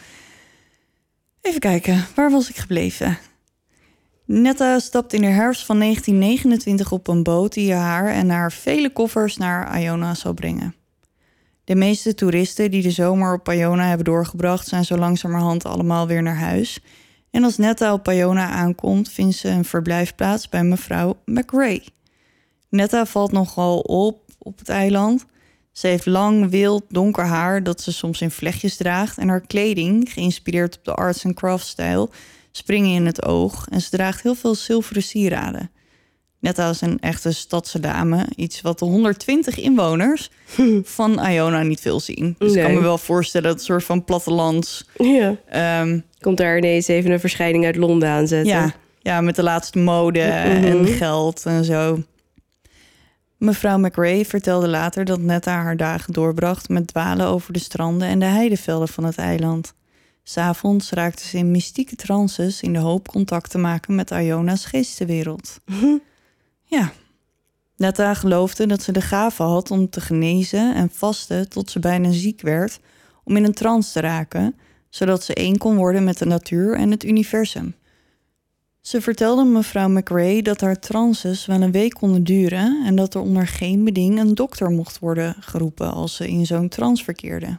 [1.43, 3.19] Even kijken, waar was ik gebleven?
[4.25, 8.93] Netta stapt in de herfst van 1929 op een boot die haar en haar vele
[8.93, 10.75] koffers naar Iona zal brengen.
[11.65, 16.23] De meeste toeristen die de zomer op Iona hebben doorgebracht, zijn zo langzamerhand allemaal weer
[16.23, 16.81] naar huis.
[17.31, 21.83] En als Netta op Iona aankomt, vindt ze een verblijfplaats bij mevrouw McRae.
[22.69, 25.27] Netta valt nogal op op het eiland.
[25.73, 29.19] Ze heeft lang, wild, donker haar dat ze soms in vlechtjes draagt.
[29.19, 32.11] En haar kleding, geïnspireerd op de arts and crafts stijl,
[32.53, 35.71] springen in het oog en ze draagt heel veel zilveren sieraden.
[36.39, 40.31] Net als een echte stadse dame, iets wat de 120 inwoners
[40.83, 42.35] van Iona niet veel zien.
[42.39, 44.89] Dus ik kan me wel voorstellen dat het een soort van plattelands.
[44.97, 45.37] Ja.
[45.49, 48.53] ehm, Komt daar ineens even een verschijning uit Londen aanzetten.
[48.53, 50.65] ja, ja, met de laatste mode Mhm.
[50.65, 52.03] en geld en zo.
[53.39, 58.19] Mevrouw McRae vertelde later dat Netta haar dagen doorbracht met dwalen over de stranden en
[58.19, 59.75] de heidevelden van het eiland.
[60.23, 65.61] S'avonds raakte ze in mystieke trances in de hoop contact te maken met Iona's geestenwereld.
[66.65, 66.93] Ja.
[67.77, 72.13] Netta geloofde dat ze de gave had om te genezen en vasten tot ze bijna
[72.13, 72.81] ziek werd,
[73.25, 74.55] om in een trance te raken,
[74.89, 77.75] zodat ze één kon worden met de natuur en het universum.
[78.81, 83.21] Ze vertelde mevrouw McRae dat haar trances wel een week konden duren en dat er
[83.21, 87.59] onder geen beding een dokter mocht worden geroepen als ze in zo'n trance verkeerde.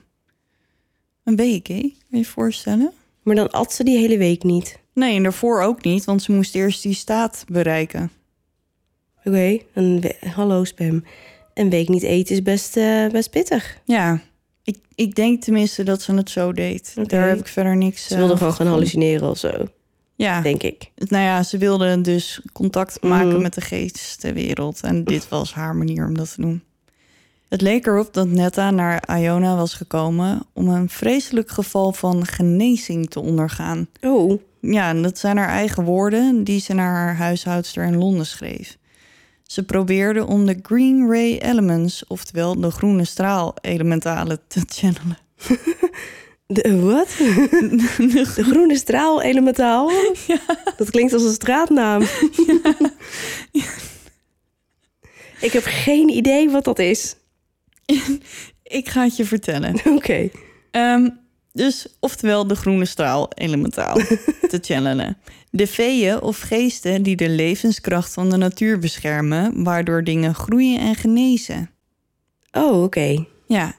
[1.24, 1.80] Een week, hè?
[1.80, 2.92] Kun je je voorstellen?
[3.24, 4.80] Maar dan at ze die hele week niet.
[4.94, 8.12] Nee, en daarvoor ook niet, want ze moest eerst die staat bereiken.
[9.24, 11.04] Oké, een hallo spam.
[11.54, 13.78] Een week niet eten is best, eh, best pittig.
[13.86, 14.22] Ja,
[14.64, 16.94] ik, ik denk tenminste dat ze het zo deed.
[17.10, 19.68] Daar heb ik verder niks Ze wilde eh, gewoon gaan hallucineren of zo,
[20.16, 20.92] Ja, denk ik.
[20.96, 23.42] nou ja, ze wilde dus contact maken Mhm.
[23.42, 24.82] met de geestenwereld.
[24.82, 26.64] En dit was haar manier om dat te doen.
[27.54, 33.10] Het leek erop dat Netta naar Iona was gekomen om een vreselijk geval van genezing
[33.10, 33.88] te ondergaan.
[34.02, 38.26] Oh, Ja, en dat zijn haar eigen woorden die ze naar haar huishoudster in Londen
[38.26, 38.78] schreef.
[39.44, 45.18] Ze probeerde om de Green Ray Elements, oftewel de groene straal elementalen, te channelen.
[46.48, 47.08] de, wat?
[48.14, 49.92] De groene straal elementaal?
[50.78, 52.02] Dat klinkt als een straatnaam.
[55.42, 57.16] Ik heb geen idee wat dat is.
[58.64, 59.80] Ik ga het je vertellen.
[59.96, 60.30] Oké.
[60.72, 61.10] Ehm,
[61.54, 63.96] dus, oftewel de groene straal elementaal
[64.52, 65.18] te channelen.
[65.50, 70.96] De feeën of geesten die de levenskracht van de natuur beschermen, waardoor dingen groeien en
[70.96, 71.70] genezen.
[72.52, 73.26] Oh, oké.
[73.48, 73.76] Ja,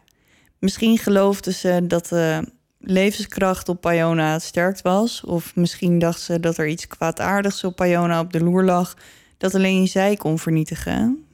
[0.59, 2.49] misschien geloofden ze dat de
[2.79, 5.25] levenskracht op Iona sterk was.
[5.25, 8.97] Of misschien dacht ze dat er iets kwaadaardigs op Iona op de loer lag...
[9.39, 11.25] dat alleen zij kon vernietigen.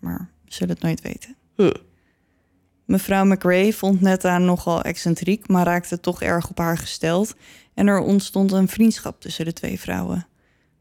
[0.00, 1.36] Maar we zullen het nooit weten.
[2.88, 5.48] Mevrouw McRae vond Netta nogal excentriek...
[5.48, 7.34] maar raakte toch erg op haar gesteld...
[7.74, 10.26] en er ontstond een vriendschap tussen de twee vrouwen.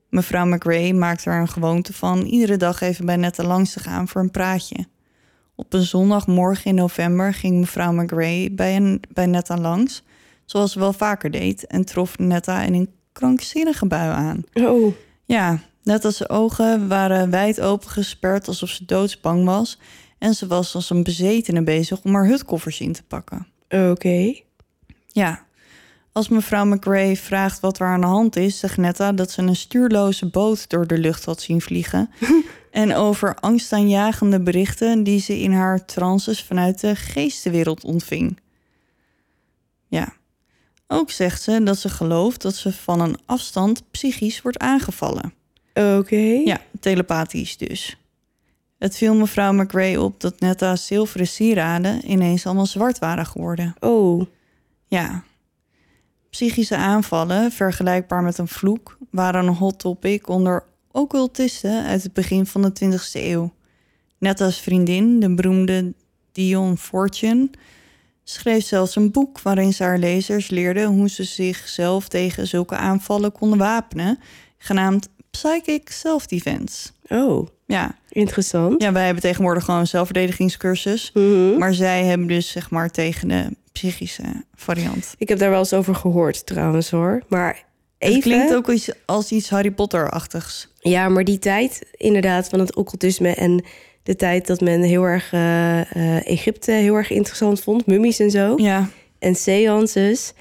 [0.09, 2.21] Mevrouw McRae maakte er een gewoonte van...
[2.21, 4.85] iedere dag even bij Netta langs te gaan voor een praatje...
[5.59, 10.03] Op een zondagmorgen in november ging mevrouw McRae bij, een, bij Netta langs,
[10.45, 14.43] zoals ze wel vaker deed, en trof Netta in een krankzinnige bui aan.
[14.53, 14.93] Oh,
[15.25, 19.79] Ja, Netta's ogen waren wijd open gesperd alsof ze doodsbang was,
[20.18, 23.47] en ze was als een bezetene bezig om haar hutkoffers in te pakken.
[23.70, 24.34] oké.
[25.07, 25.45] Ja,
[26.18, 29.55] als mevrouw McRae vraagt wat er aan de hand is, zegt Netta dat ze een
[29.55, 32.09] stuurloze boot door de lucht had zien vliegen.
[32.72, 38.39] en over angstaanjagende berichten die ze in haar trances vanuit de geestenwereld ontving.
[39.88, 40.13] Ja,
[40.88, 45.34] ook zegt ze dat ze gelooft dat ze van een afstand psychisch wordt aangevallen.
[45.74, 46.41] Oké.
[46.45, 47.97] Ja, telepathisch dus.
[48.78, 53.75] Het viel mevrouw McRae op dat Netta's zilveren sieraden ineens allemaal zwart waren geworden.
[53.80, 54.25] Oh,
[54.88, 55.23] Ja.
[56.30, 62.45] Psychische aanvallen, vergelijkbaar met een vloek, waren een hot topic onder occultisten uit het begin
[62.45, 63.53] van de 20e eeuw.
[64.17, 65.93] Net als vriendin, de beroemde
[66.32, 67.49] Dion Fortune,
[68.23, 73.32] schreef zelfs een boek waarin ze haar lezers leerde hoe ze zichzelf tegen zulke aanvallen
[73.32, 74.19] konden wapenen,
[74.57, 76.89] genaamd Psychic Self-Defense.
[77.09, 77.47] Oh.
[77.65, 77.95] Ja.
[78.09, 78.81] Interessant.
[78.81, 81.57] ja, wij hebben tegenwoordig gewoon een zelfverdedigingscursus, Mhm.
[81.57, 84.23] maar zij hebben dus zeg maar tegen de psychische
[84.55, 85.15] variant.
[85.17, 87.21] Ik heb daar wel eens over gehoord trouwens hoor.
[87.27, 87.63] Maar
[87.97, 88.15] even...
[88.15, 90.71] Het klinkt ook iets, als iets Harry Potter-achtigs.
[90.79, 93.63] Ja, maar die tijd inderdaad van het occultisme en
[94.03, 98.31] de tijd dat men heel erg eh, eh, Egypte heel erg interessant vond, mummies en
[98.31, 98.89] zo, Ja,
[99.19, 100.33] en seances,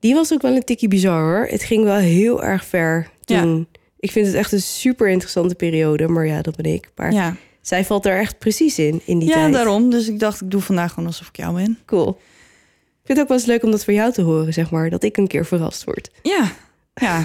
[0.00, 1.46] die was ook wel een tikkie bizar hoor.
[1.50, 3.68] Het ging wel heel erg ver toen.
[3.98, 6.90] Ik vind het echt een super interessante periode, maar ja, dat ben ik.
[6.94, 7.36] Maar ja.
[7.60, 9.52] zij valt er echt precies in, in die ja tijd.
[9.52, 9.90] daarom.
[9.90, 11.78] Dus ik dacht, ik doe vandaag gewoon alsof ik jou ben.
[11.86, 12.08] Cool.
[12.08, 14.90] Ik vind het ook wel eens leuk om dat voor jou te horen, zeg maar.
[14.90, 16.10] Dat ik een keer verrast word.
[16.22, 16.52] Ja,
[16.94, 17.22] ja.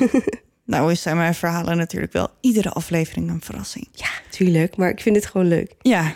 [0.66, 3.88] nou is zijn mijn verhalen natuurlijk wel iedere aflevering een verrassing.
[3.92, 4.76] Ja, tuurlijk.
[4.76, 5.76] Maar ik vind het gewoon leuk.
[5.82, 6.16] Ja,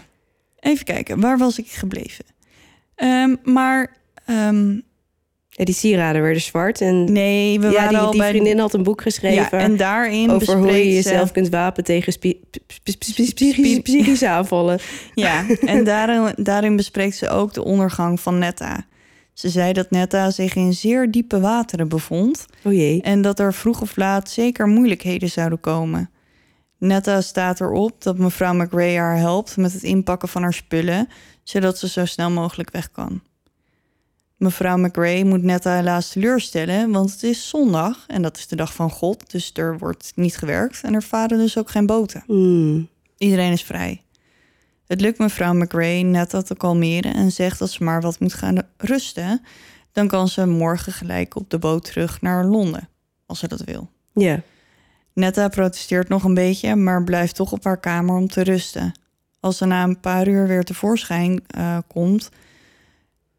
[0.59, 1.19] even kijken.
[1.19, 2.25] Waar was ik gebleven?
[2.95, 4.79] Ehm, maar ehm,
[5.57, 6.81] Ja, die sieraden werden zwart.
[6.81, 8.29] En nee, we ja, waren die, al die bij...
[8.29, 9.57] vriendin had een boek geschreven...
[9.57, 12.13] ja, en daarin over hoe je ze- jezelf kunt wapen tegen
[13.83, 14.79] psychische aanvallen.
[15.15, 18.85] Ja, en daarin, daarin bespreekt ze ook de ondergang van Netta.
[19.33, 23.01] Ze zei dat Netta zich in zeer diepe wateren bevond Oh jee.
[23.01, 26.09] en dat er vroeg of laat zeker moeilijkheden zouden komen.
[26.79, 31.07] Netta staat erop dat mevrouw McRae haar helpt met het inpakken van haar spullen,
[31.43, 33.21] zodat ze zo snel mogelijk weg kan.
[34.37, 38.73] Mevrouw McRae moet Netta helaas teleurstellen, want het is zondag en dat is de dag
[38.73, 42.23] van God, dus er wordt niet gewerkt en er varen dus ook geen boten.
[42.25, 42.89] Hmm.
[43.17, 44.01] Iedereen is vrij.
[44.87, 48.61] Het lukt mevrouw McRae Netta te kalmeren en zegt dat ze maar wat moet gaan
[48.77, 49.41] rusten.
[49.91, 52.89] Dan kan ze morgen gelijk op de boot terug naar Londen,
[53.25, 53.89] als ze dat wil.
[54.13, 54.41] Ja.
[55.13, 58.91] Netta protesteert nog een beetje, maar blijft toch op haar kamer om te rusten.
[59.39, 62.29] Als ze na een paar uur weer tevoorschijn eh, komt,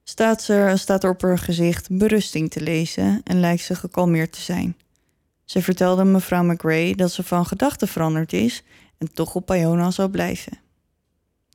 [0.09, 4.41] staat, ze, staat er op haar gezicht berusting te lezen en lijkt ze gekalmeerd te
[4.41, 4.77] zijn.
[5.45, 8.63] Ze vertelde mevrouw McRae dat ze van gedachten veranderd is
[8.99, 10.59] en toch op Iona zal blijven.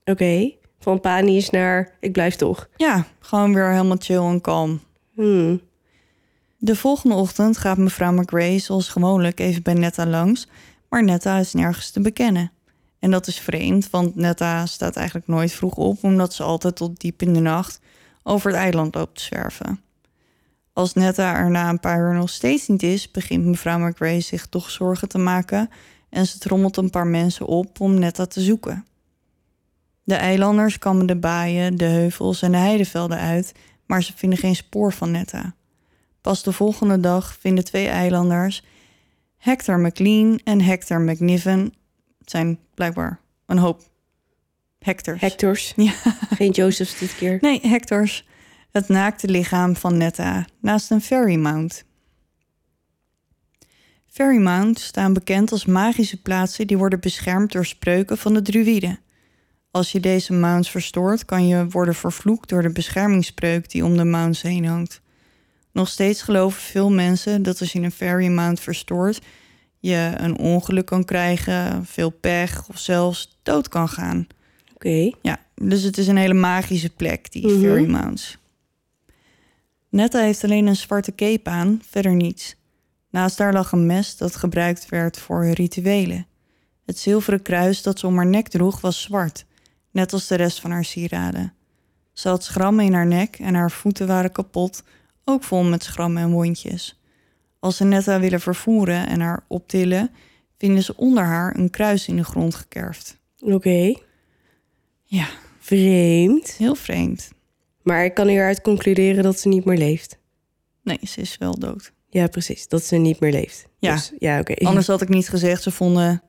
[0.06, 0.52] Oké.
[0.80, 2.70] Van panisch naar ik blijf toch.
[2.78, 4.82] Ja, gewoon weer helemaal chill en kalm.
[5.16, 5.62] Hmm.
[6.58, 10.48] De volgende ochtend gaat mevrouw McRae zoals gewoonlijk even bij Netta langs,
[10.90, 12.52] maar Netta is nergens te bekennen.
[13.00, 17.00] En dat is vreemd, want Netta staat eigenlijk nooit vroeg op, omdat ze altijd tot
[17.00, 17.80] diep in de nacht
[18.24, 19.82] over het eiland loopt te zwerven.
[20.74, 24.48] Als Netta er na een paar uur nog steeds niet is, begint mevrouw McRae zich
[24.48, 25.70] toch zorgen te maken
[26.10, 28.86] en ze trommelt een paar mensen op om Netta te zoeken.
[30.04, 33.54] De eilanders kammen de baaien, de heuvels en de heidevelden uit,
[33.86, 35.56] maar ze vinden geen spoor van Netta.
[36.22, 38.64] Pas de volgende dag vinden twee eilanders,
[39.38, 41.74] Hector McLean en Hector McNiven,
[42.20, 43.82] het zijn blijkbaar een hoop
[44.84, 45.22] Hectors.
[45.22, 45.74] Hectors.
[45.76, 45.92] Ja.
[46.30, 47.38] Geen Josephs dit keer.
[47.42, 48.28] Nee, Hectors.
[48.72, 51.84] Het naakte lichaam van Netta naast een fairy mount.
[54.08, 59.00] Fairy mounts staan bekend als magische plaatsen die worden beschermd door spreuken van de druïden.
[59.72, 64.04] Als je deze mounts verstoort, kan je worden vervloekt door de beschermingsspreuk die om de
[64.04, 65.02] mounts heen hangt.
[65.72, 69.22] Nog steeds geloven veel mensen dat als je een fairy mount verstoort,
[69.80, 74.28] je een ongeluk kan krijgen, veel pech of zelfs dood kan gaan.
[74.84, 75.12] Oké.
[75.22, 77.60] Ja, dus het is een hele magische plek, die Mhm.
[77.62, 78.38] Fairy Mounts.
[79.90, 82.56] Netta heeft alleen een zwarte cape aan, verder niets.
[83.10, 86.28] Naast haar lag een mes dat gebruikt werd voor rituelen.
[86.86, 89.46] Het zilveren kruis dat ze om haar nek droeg was zwart,
[89.92, 91.54] net als de rest van haar sieraden.
[92.14, 94.84] Ze had schrammen in haar nek en haar voeten waren kapot,
[95.24, 97.00] ook vol met schrammen en wondjes.
[97.60, 100.12] Als ze Netta willen vervoeren en haar optillen,
[100.58, 103.18] vinden ze onder haar een kruis in de grond gekerfd.
[103.40, 103.94] Oké.
[105.14, 105.28] Ja,
[105.60, 106.52] Vreemd.
[106.58, 107.30] heel vreemd.
[107.82, 110.18] Maar ik kan hieruit concluderen dat ze niet meer leeft.
[110.84, 111.92] Nee, ze is wel dood.
[112.10, 112.68] Ja, precies.
[112.68, 113.66] Dat ze niet meer leeft.
[113.80, 113.94] Ja.
[113.96, 114.54] Dus, ja, oké.
[114.66, 116.22] Anders had ik niet gezegd, ze vonden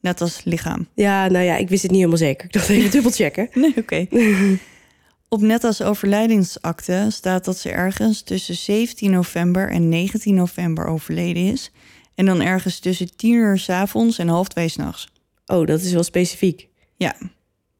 [0.00, 0.88] net als lichaam.
[0.94, 2.44] Ja, nou ja, ik wist het niet helemaal zeker.
[2.44, 3.48] Ik dacht even dubbelchecken.
[3.60, 4.06] Nee, oké.
[5.28, 11.70] Op Netta's overlijdensakte staat dat ze ergens tussen 17 november en 19 november overleden is.
[12.14, 15.08] En dan ergens tussen 10 uur s avonds en half twee s'nachts.
[15.46, 16.68] Oh, dat is wel specifiek.
[16.96, 17.16] Ja,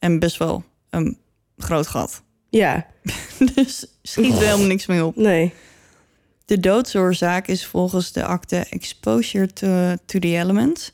[0.03, 1.18] en best wel een
[1.59, 2.22] groot gat.
[2.50, 2.86] Ja,
[3.55, 5.16] Dus schiet er helemaal niks mee op.
[5.16, 5.53] nee.
[6.44, 10.92] De doodsoorzaak is volgens de akte exposure to, to the elements.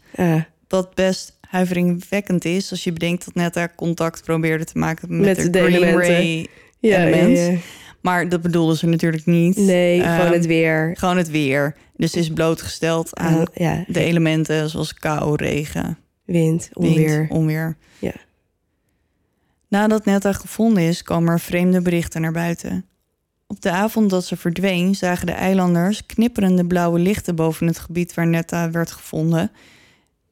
[0.68, 5.36] Wat best huiveringwekkend is als je bedenkt dat Netta contact probeerde te maken met, Met
[5.36, 6.12] de, de Green elementen.
[6.12, 6.46] Ray
[6.80, 7.38] ja, element.
[7.38, 7.58] ja, ja.
[8.00, 9.56] Maar dat bedoelden ze natuurlijk niet.
[9.56, 10.90] Nee, Ehm, gewoon het weer.
[10.98, 11.76] Gewoon het weer.
[11.96, 13.46] Dus is blootgesteld aan
[13.86, 17.26] de elementen zoals kou, regen, wind, wind, onweer.
[17.28, 17.76] onweer.
[17.98, 18.12] Ja.
[19.68, 22.84] Nadat Netta gevonden is, kwamen er vreemde berichten naar buiten.
[23.46, 28.14] Op de avond dat ze verdween, zagen de eilanders knipperende blauwe lichten boven het gebied
[28.14, 29.50] waar Netta werd gevonden.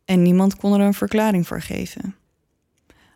[0.04, 2.14] En niemand kon er een verklaring voor geven.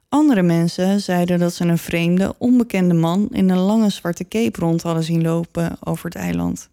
[0.08, 4.82] Andere mensen zeiden dat ze een vreemde, onbekende man in een lange zwarte cape rond
[4.82, 6.68] hadden zien lopen over het eiland.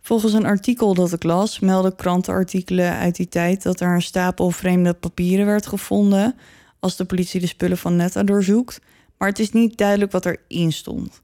[0.00, 4.50] Volgens een artikel dat ik las, melden krantenartikelen uit die tijd dat er een stapel
[4.50, 6.34] vreemde papieren werd gevonden
[6.82, 8.80] als de politie de spullen van Netta doorzoekt,
[9.18, 11.22] maar het is niet duidelijk wat erin stond.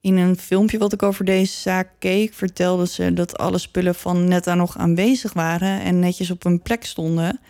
[0.00, 4.28] In een filmpje wat ik over deze zaak keek, vertelde ze dat alle spullen van
[4.28, 7.40] Netta nog aanwezig waren en netjes op hun plek stonden.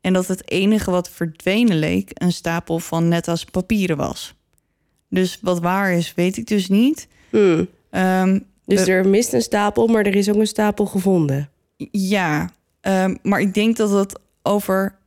[0.00, 4.34] En dat het enige wat verdwenen leek een stapel van Netta's papieren was.
[5.08, 7.08] Dus wat waar is, weet ik dus niet.
[7.30, 7.68] Hmm.
[7.90, 11.50] Ehm, Dus Eh, er mist een stapel, maar er is ook een stapel gevonden.
[11.90, 12.50] ja,
[12.80, 14.98] ehm, maar ik denk dat het over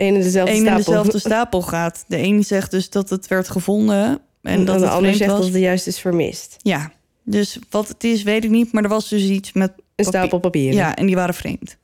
[0.00, 0.84] Eén en dezelfde een en stapel.
[0.84, 2.04] dezelfde stapel gaat.
[2.08, 5.40] De ene zegt dus dat het werd gevonden en dat de het ander zegt was.
[5.40, 6.56] dat het juist is vermist.
[6.58, 6.92] Ja,
[7.22, 8.72] dus wat het is, weet ik niet.
[8.72, 10.74] Maar er was dus iets met Een stapel papieren.
[10.74, 11.76] Ja, en die waren vreemd.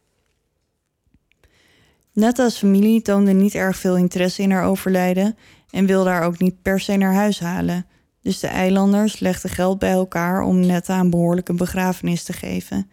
[2.12, 5.37] Netta's familie toonde niet erg veel interesse in haar overlijden
[5.71, 7.87] en wilde haar ook niet per se naar huis halen.
[8.23, 12.91] Dus de eilanders legden geld bij elkaar om Netta een behoorlijke begrafenis te geven.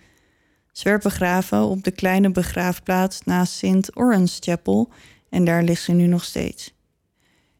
[0.71, 3.97] Ze werd begraven op de kleine begraafplaats naast St.
[3.97, 4.89] Orange Chapel
[5.33, 6.73] en daar ligt ze nu nog steeds.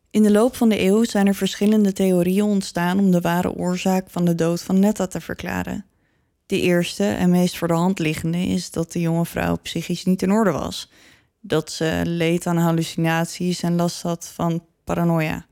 [0.09, 4.09] In de loop van de eeuw zijn er verschillende theorieën ontstaan om de ware oorzaak
[4.09, 5.85] van de dood van Netta te verklaren.
[6.45, 10.21] De eerste en meest voor de hand liggende is dat de jonge vrouw psychisch niet
[10.21, 10.91] in orde was.
[11.39, 15.45] Dat ze leed aan hallucinaties en last had van paranoia.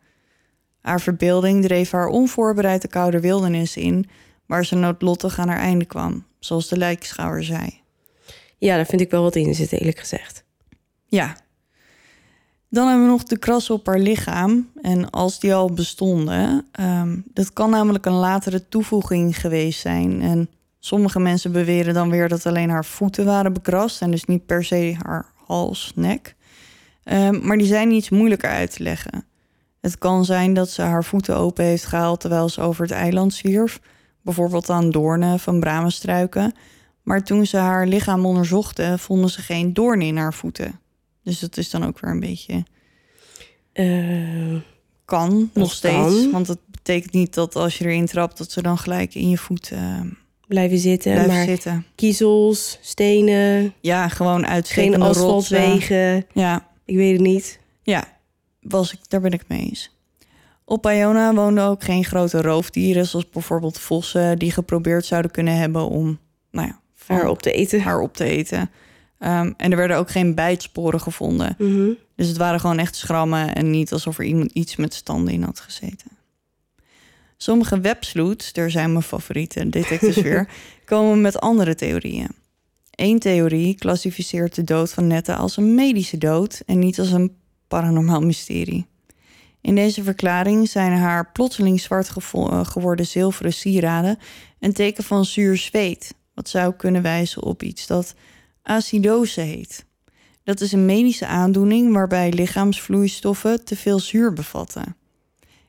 [0.82, 4.10] Haar verbeelding dreef haar onvoorbereid de koude wildernis in,
[4.46, 7.82] waar ze noodlottig aan haar einde kwam, zoals de lijkschouwer zei.
[8.58, 10.44] Ja, daar vind ik wel wat in zitten, eerlijk gezegd.
[11.08, 11.38] Ja.
[12.74, 14.70] Dan hebben we nog de krassen op haar lichaam.
[14.82, 20.22] En als die al bestonden, ehm, dat kan namelijk een latere toevoeging geweest zijn.
[20.22, 20.50] En
[20.80, 24.64] sommige mensen beweren dan weer dat alleen haar voeten waren bekrast en dus niet per
[24.64, 26.36] se haar hals, nek.
[27.04, 29.26] Ehm, maar die zijn iets moeilijker uit te leggen.
[29.82, 33.34] Het kan zijn dat ze haar voeten open heeft gehaald terwijl ze over het eiland
[33.34, 33.80] zwierf,
[34.22, 36.54] bijvoorbeeld aan doornen van bramenstruiken.
[37.04, 40.81] Maar toen ze haar lichaam onderzochten, vonden ze geen doorn in haar voeten.
[41.24, 42.64] Dus dat is dan ook weer een beetje.
[43.74, 44.62] Eh,
[45.06, 45.96] Kan nog steeds.
[45.96, 46.32] kan.
[46.32, 49.38] Want dat betekent niet dat als je erin trapt, dat ze dan gelijk in je
[49.38, 50.00] voet eh,
[50.48, 51.86] blijven zitten, blijven maar zitten.
[51.96, 55.24] kiezels, stenen, Ja, gewoon geen uitstekende rotsen.
[55.24, 56.26] asfaltwegen.
[56.34, 57.60] Ja, Ik weet het niet.
[57.84, 58.20] ja
[58.62, 59.96] was ik, daar ben ik mee eens.
[60.66, 65.88] Op Iona woonden ook geen grote roofdieren, zoals bijvoorbeeld vossen, die geprobeerd zouden kunnen hebben
[65.88, 66.20] om
[66.52, 67.82] nou ja, Haar op te eten.
[67.82, 68.70] haar op te eten.
[69.22, 71.56] Ehm, en er werden ook geen bijtsporen gevonden.
[71.58, 71.90] Mhm.
[72.16, 75.44] Dus het waren gewoon echt schrammen en niet alsof er iemand iets met standen in
[75.44, 76.12] had gezeten.
[77.38, 80.50] Sommige websloots, daar zijn mijn favoriete detectives weer,
[80.86, 82.30] komen met andere theorieën.
[82.92, 87.36] Eén theorie klassificeert de dood van Netta als een medische dood en niet als een
[87.68, 88.86] paranormaal mysterie.
[89.62, 94.18] In deze verklaring zijn haar plotseling zwart eh, geworden zilveren sieraden
[94.60, 98.16] een teken van zuur zweet, wat zou kunnen wijzen op iets dat
[98.64, 99.86] acidose heet.
[100.44, 104.96] Dat is een medische aandoening waarbij lichaamsvloeistoffen te veel zuur bevatten.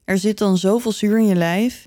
[0.04, 1.86] Er zit dan zoveel zuur in je lijf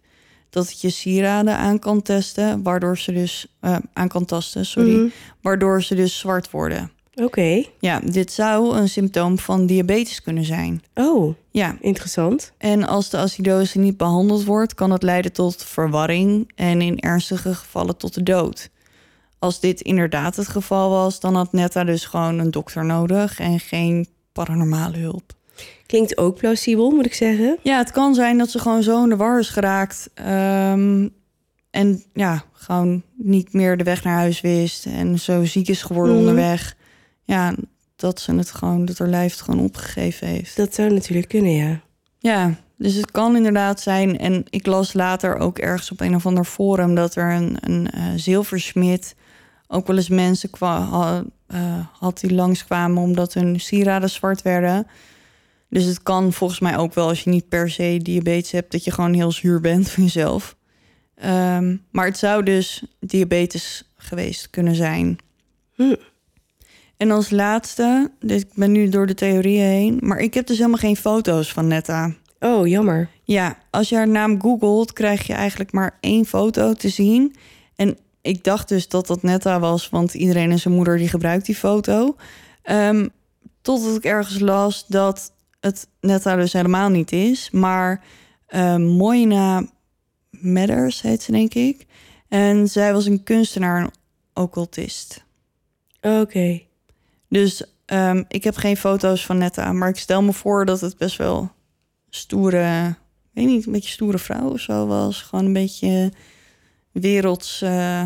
[0.49, 4.95] dat het je sieraden aan kan testen, waardoor ze dus eh, aan kan tasten, sorry,
[4.95, 5.07] Mhm.
[5.41, 6.91] waardoor ze dus zwart worden.
[7.15, 7.63] Oké.
[7.79, 10.83] Ja, dit zou een symptoom van diabetes kunnen zijn.
[10.93, 12.51] Oh, Ja, interessant.
[12.57, 17.53] en als de acidose niet behandeld wordt, kan het leiden tot verwarring en in ernstige
[17.55, 18.69] gevallen tot de dood.
[19.45, 23.59] Als dit inderdaad het geval was, dan had Netta dus gewoon een dokter nodig en
[23.59, 25.33] geen paranormale hulp.
[25.85, 27.57] Klinkt ook plausibel, moet ik zeggen.
[27.63, 30.09] Ja, het kan zijn dat ze gewoon zo in de war is geraakt.
[30.13, 31.07] ehm,
[31.71, 34.85] en ja, gewoon niet meer de weg naar huis wist.
[34.85, 36.23] En zo ziek is geworden Mhm.
[36.27, 36.75] onderweg.
[37.23, 37.55] Ja,
[37.95, 40.55] dat ze het gewoon, dat haar lijf het gewoon opgegeven heeft.
[40.57, 41.81] Dat zou natuurlijk kunnen, ja.
[42.19, 44.17] Ja, dus het kan inderdaad zijn.
[44.19, 47.89] En ik las later ook ergens op een of ander forum dat er een, een
[47.91, 49.15] eh, zilversmid
[49.67, 50.49] ook wel eens mensen
[51.47, 54.87] eh, had die langskwamen omdat hun sieraden zwart werden.
[55.69, 58.83] Dus het kan volgens mij ook wel als je niet per se diabetes hebt, dat
[58.83, 60.55] je gewoon heel zuur bent van jezelf.
[61.15, 65.17] Ehm, maar het zou dus diabetes geweest kunnen zijn.
[66.97, 70.57] En als laatste, dus ik ben nu door de theorieën heen, maar ik heb dus
[70.57, 72.13] helemaal geen foto's van Netta.
[72.39, 73.09] Oh, jammer.
[73.23, 77.35] Ja, als je haar naam googelt, krijg je eigenlijk maar één foto te zien.
[77.75, 81.45] En ik dacht dus dat dat Netta was, want iedereen en zijn moeder die gebruikt
[81.45, 82.15] die foto.
[82.61, 83.07] Ehm,
[83.61, 87.49] totdat ik ergens las dat het Netta dus helemaal niet is.
[87.51, 88.03] Maar
[88.45, 89.65] eh Moina
[90.29, 91.85] Matters heet ze, denk ik.
[92.27, 93.91] En zij was een kunstenaar en
[94.33, 95.23] occultist.
[96.01, 96.61] Oké.
[97.29, 100.97] Dus ehm, ik heb geen foto's van Netta, maar ik stel me voor dat het
[100.97, 101.51] best wel
[102.09, 105.21] stoere, ik weet niet, een beetje stoere vrouw of zo was.
[105.21, 106.11] Gewoon een beetje
[107.01, 108.03] werelds eh,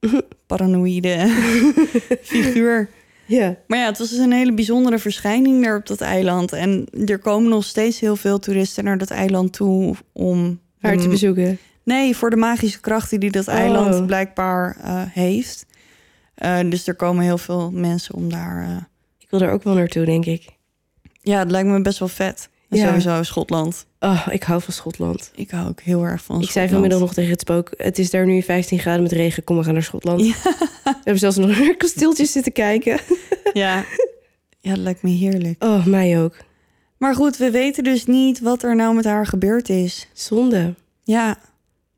[0.46, 1.26] paranoïde
[2.22, 2.88] figuur.
[3.26, 3.56] Ja.
[3.66, 6.52] Maar ja, het was dus een hele bijzondere verschijning daar op dat eiland.
[6.52, 11.08] En er komen nog steeds heel veel toeristen naar dat eiland toe om Haar te
[11.08, 11.58] bezoeken.
[11.82, 13.54] Nee, voor de magische krachten die dat Oh.
[13.54, 15.66] eiland blijkbaar eh, heeft.
[16.34, 18.88] Eh, dus er komen heel veel mensen om daar.
[19.18, 20.46] Ik wil er ook wel naartoe, denk ik.
[21.20, 22.48] Ja, het lijkt me best wel vet.
[22.74, 22.86] En Ja.
[23.00, 23.86] Sowieso Schotland.
[24.00, 25.30] Oh, ik hou van Schotland.
[25.34, 27.70] Ik hou ook heel erg van Ik zei vanmiddag nog tegen het spook...
[27.76, 30.20] het is daar nu 15 graden met regen, kom, we gaan naar Schotland.
[30.26, 30.34] Ja.
[30.84, 32.98] We hebben zelfs nog naar kasteeltjes zitten kijken.
[33.52, 33.84] Ja.
[34.60, 35.64] ja, dat lijkt me heerlijk.
[35.64, 36.36] Oh, mij ook.
[36.98, 40.08] Maar goed, we weten dus niet wat er nou met haar gebeurd is.
[40.12, 40.74] Zonde.
[41.02, 41.36] Ja,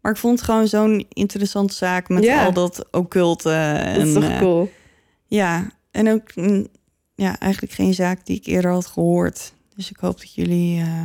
[0.01, 2.45] maar ik vond het gewoon zo'n interessante zaak met Ja.
[2.45, 3.51] al dat occulte.
[3.53, 4.71] En, Dat is toch eh, cool?
[5.27, 6.67] Ja, en ook mm,
[7.15, 9.53] ja, eigenlijk geen zaak die ik eerder had gehoord.
[9.77, 11.05] Dus ik hoop dat jullie eh,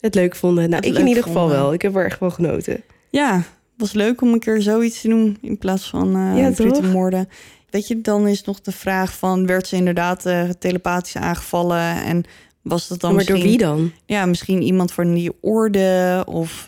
[0.00, 0.70] het leuk vonden.
[0.70, 1.58] Nou, Het ik in ieder geval vonden.
[1.58, 1.72] wel.
[1.72, 2.82] Ik heb er echt van genoten.
[3.10, 3.42] Ja,
[3.76, 7.28] was leuk om een keer zoiets te doen in plaats van eh Ja, moorden.
[7.70, 9.46] Weet je, dan is nog de vraag van...
[9.46, 12.24] werd ze inderdaad eh, telepathisch aangevallen en
[12.62, 13.92] was dat dan maar door wie dan?
[14.06, 16.64] Ja, misschien iemand van die orde of...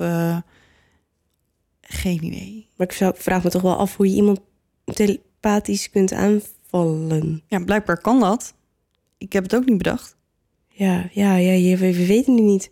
[1.81, 2.69] geen idee.
[2.77, 4.41] Maar ik zou- ik vraag me toch wel af hoe je iemand
[4.85, 7.43] telepathisch kunt aanvallen.
[7.47, 8.55] Ja, blijkbaar kan dat.
[9.19, 10.17] Ik heb het ook niet bedacht.
[10.69, 12.71] Ja, ja, ja, je, we, we weten het niet.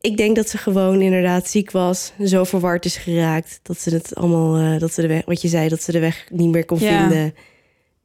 [0.00, 4.14] Ik denk dat ze gewoon inderdaad ziek was, zo verward is geraakt dat ze het
[4.14, 6.64] allemaal, eh, dat ze de weg, wat je zei, dat ze de weg niet meer
[6.64, 6.98] kon Ja.
[7.08, 7.34] vinden.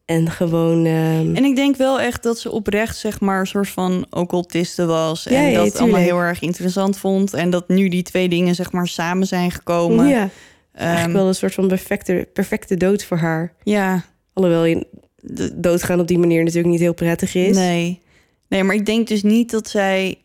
[0.06, 3.70] En gewoon, ehm, En ik denk wel echt dat ze oprecht, zeg maar, een soort
[3.70, 5.26] van occultiste was.
[5.26, 7.34] En Ja, dat het allemaal heel erg interessant vond.
[7.34, 10.08] En dat nu die twee dingen, zeg maar, samen zijn gekomen.
[10.08, 10.30] ja,
[10.74, 13.54] Ehm, eigenlijk wel een soort van perfecte, perfecte dood voor haar.
[13.64, 14.88] ja, Alhoewel je
[15.53, 17.55] doodgaan op die manier natuurlijk niet heel prettig is.
[17.55, 18.01] nee.
[18.47, 20.17] Nee, maar ik denk dus niet dat zij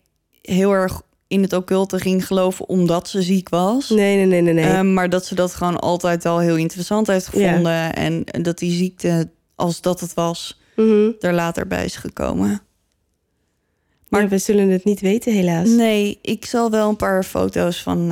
[0.43, 3.91] heel erg in het occulte ging geloven omdat ze ziek was.
[3.91, 4.55] nee, nee, nee, nee.
[4.55, 4.65] nee.
[4.65, 7.95] Ehm, maar dat ze dat gewoon altijd al heel interessant heeft gevonden.
[7.95, 11.11] En dat die ziekte, als dat het was, Mhm.
[11.21, 12.61] er later bij is gekomen.
[14.09, 15.69] maar we zullen het niet weten, helaas.
[15.69, 18.11] Nee, ik zal wel een paar foto's van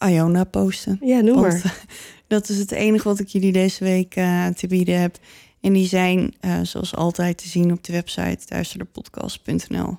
[0.00, 0.98] eh Iona posten.
[1.02, 1.84] Ja, noem maar.
[2.28, 5.16] dat is het enige wat ik jullie deze week eh, te bieden heb.
[5.64, 9.98] En die zijn eh, zoals altijd te zien op de website duisterderpodcast.nl.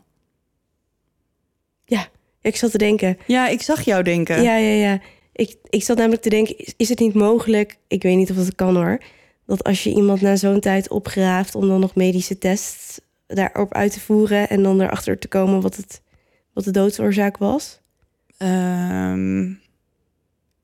[2.45, 4.43] Ik zat te denken, Ja, ik zag jou denken.
[4.43, 4.99] Ja, ja, ja.
[5.31, 7.77] Ik, ik zat namelijk te denken, is, is het niet mogelijk...
[7.87, 9.01] Ik weet niet of dat kan hoor.
[9.45, 11.55] Dat als je iemand na zo'n tijd opgraaft...
[11.55, 14.49] om dan nog medische tests daarop uit te voeren...
[14.49, 16.01] en dan erachter te komen wat, het,
[16.53, 17.79] wat de doodsoorzaak was?
[18.37, 19.53] Ehm,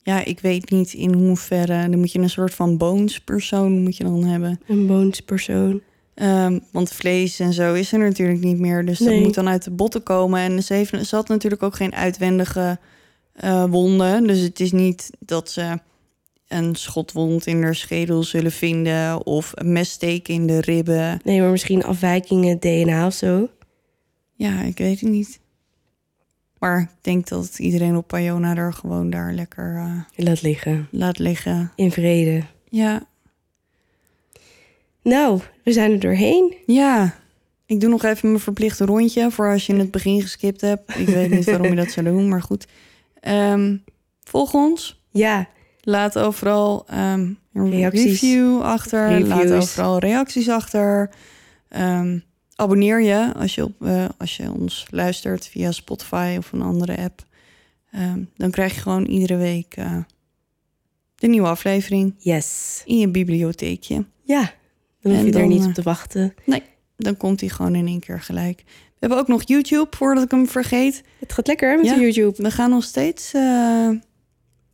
[0.03, 1.89] ja, ik weet niet in hoeverre.
[1.89, 4.59] Dan moet je een soort van bonespersoon moet je dan hebben.
[4.67, 5.81] Een boonspersoon.
[6.13, 8.85] Ehm, want vlees en zo is er natuurlijk niet meer.
[8.85, 10.39] Dus dat moet dan uit de botten komen.
[10.39, 12.79] En ze, heeft, ze had natuurlijk ook geen uitwendige
[13.33, 14.27] eh, wonden.
[14.27, 15.79] Dus het is niet dat ze
[16.47, 19.25] een schotwond in haar schedel zullen vinden...
[19.25, 21.19] of een messteek in de ribben.
[21.23, 23.49] Nee, maar misschien afwijkingen, DNA of zo.
[24.35, 25.40] Ja, ik weet het niet.
[26.61, 30.87] Maar ik denk dat iedereen op Iona er gewoon daar lekker eh, Laat liggen.
[30.91, 31.71] laat liggen.
[31.75, 32.41] In vrede.
[32.69, 33.03] Ja,
[35.03, 36.55] Nou, we zijn er doorheen.
[36.65, 37.19] ja.
[37.65, 40.95] Ik doe nog even mijn verplichte rondje voor als je in het begin geskipt hebt.
[40.99, 42.67] Ik weet niet waarom je dat zou doen, maar goed.
[43.19, 43.77] Ehm,
[44.23, 45.01] volg ons.
[45.11, 45.47] Ja,
[45.81, 48.03] Laat overal ehm, een Reacties.
[48.21, 49.07] review achter.
[49.07, 49.29] Reviews.
[49.49, 51.09] Laat overal reacties achter.
[51.69, 52.19] Ehm,
[52.61, 56.97] abonneer je als je, op, eh, als je ons luistert via Spotify of een andere
[56.97, 57.25] app.
[57.91, 59.97] Ehm, dan krijg je gewoon iedere week eh,
[61.15, 62.81] de nieuwe aflevering yes.
[62.85, 64.05] in je bibliotheekje.
[64.23, 64.53] Ja,
[65.01, 66.33] dan hoef je er niet eh, op te wachten.
[66.97, 68.63] Dan komt hij gewoon in één keer gelijk.
[68.65, 71.03] We hebben ook nog YouTube, voordat ik hem vergeet.
[71.19, 71.93] Het gaat lekker met Ja.
[71.95, 72.43] de YouTube.
[72.43, 73.33] We gaan nog steeds.
[73.33, 73.89] eh,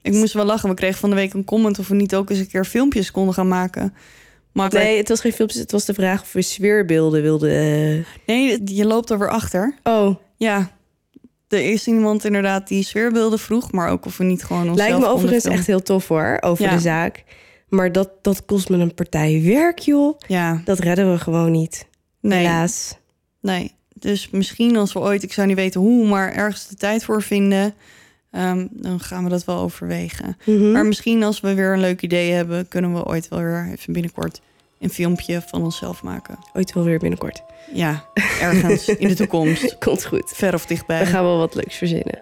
[0.02, 0.70] Ik moest wel lachen.
[0.70, 3.12] We kregen van de week een comment of we niet ook eens een keer filmpjes
[3.12, 3.94] konden gaan maken.
[4.58, 5.62] Maar Nee, het was geen filmpjes.
[5.62, 7.50] Het was de vraag of we sfeerbeelden wilden...
[7.50, 9.76] eh, nee, je loopt er weer achter.
[9.84, 10.72] Oh, Ja,
[11.48, 15.04] er is iemand inderdaad die sfeerbeelden vroeg, maar ook of we niet gewoon onszelf lijkt
[15.04, 15.60] me overigens filmen.
[15.60, 16.74] echt heel tof hoor, over Ja.
[16.74, 17.24] de zaak.
[17.70, 20.20] Maar dat, dat kost me een partij werk, joh.
[20.28, 21.88] Ja, Dat redden we gewoon niet,
[22.22, 22.98] nee, helaas.
[23.42, 23.76] nee.
[23.94, 27.22] Dus misschien als we ooit, ik zou niet weten hoe, maar ergens de tijd voor
[27.22, 27.74] vinden,
[28.32, 30.38] ehm, dan gaan we dat wel overwegen.
[30.46, 30.72] Mhm.
[30.72, 33.94] Maar misschien als we weer een leuk idee hebben, kunnen we ooit wel weer even
[33.94, 34.42] binnenkort
[34.80, 36.38] een filmpje van onszelf maken.
[36.54, 37.44] Ooit wel weer binnenkort.
[37.74, 38.04] Ja,
[38.42, 39.78] ergens in de toekomst.
[39.78, 40.32] Komt goed.
[40.36, 41.00] Ver of dichtbij.
[41.00, 42.20] We gaan wel wat leuks verzinnen.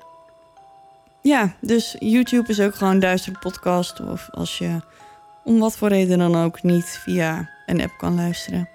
[1.22, 4.00] Ja, dus YouTube is ook gewoon Duister Podcast.
[4.00, 4.80] Of als je
[5.44, 8.70] om wat voor reden dan ook niet via een app kan luisteren.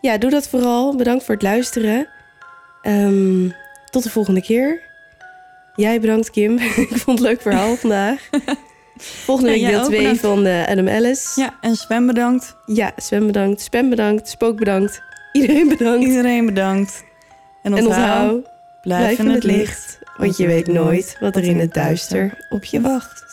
[0.00, 0.96] Ja, doe dat vooral.
[0.96, 2.08] Bedankt voor het luisteren.
[2.82, 3.48] Ehm,
[3.90, 4.89] tot de volgende keer.
[5.74, 6.58] Jij bedankt, Kim.
[6.88, 8.28] Ik vond het leuk verhaal vandaag.
[8.96, 10.20] Volgende week deel ook 2 bedankt.
[10.20, 11.40] van de Adam Alice.
[11.40, 12.56] Ja, en Sven bedankt.
[12.66, 13.60] ja, Sven bedankt.
[13.60, 14.28] Spam bedankt.
[14.28, 15.02] Spook bedankt.
[15.32, 16.06] Iedereen bedankt.
[16.06, 17.04] Iedereen bedankt.
[17.62, 18.48] En en onthoud, onthoud,
[18.82, 19.98] blijf in het licht.
[20.16, 23.29] Want je weet nooit wat er in het duister op je wacht.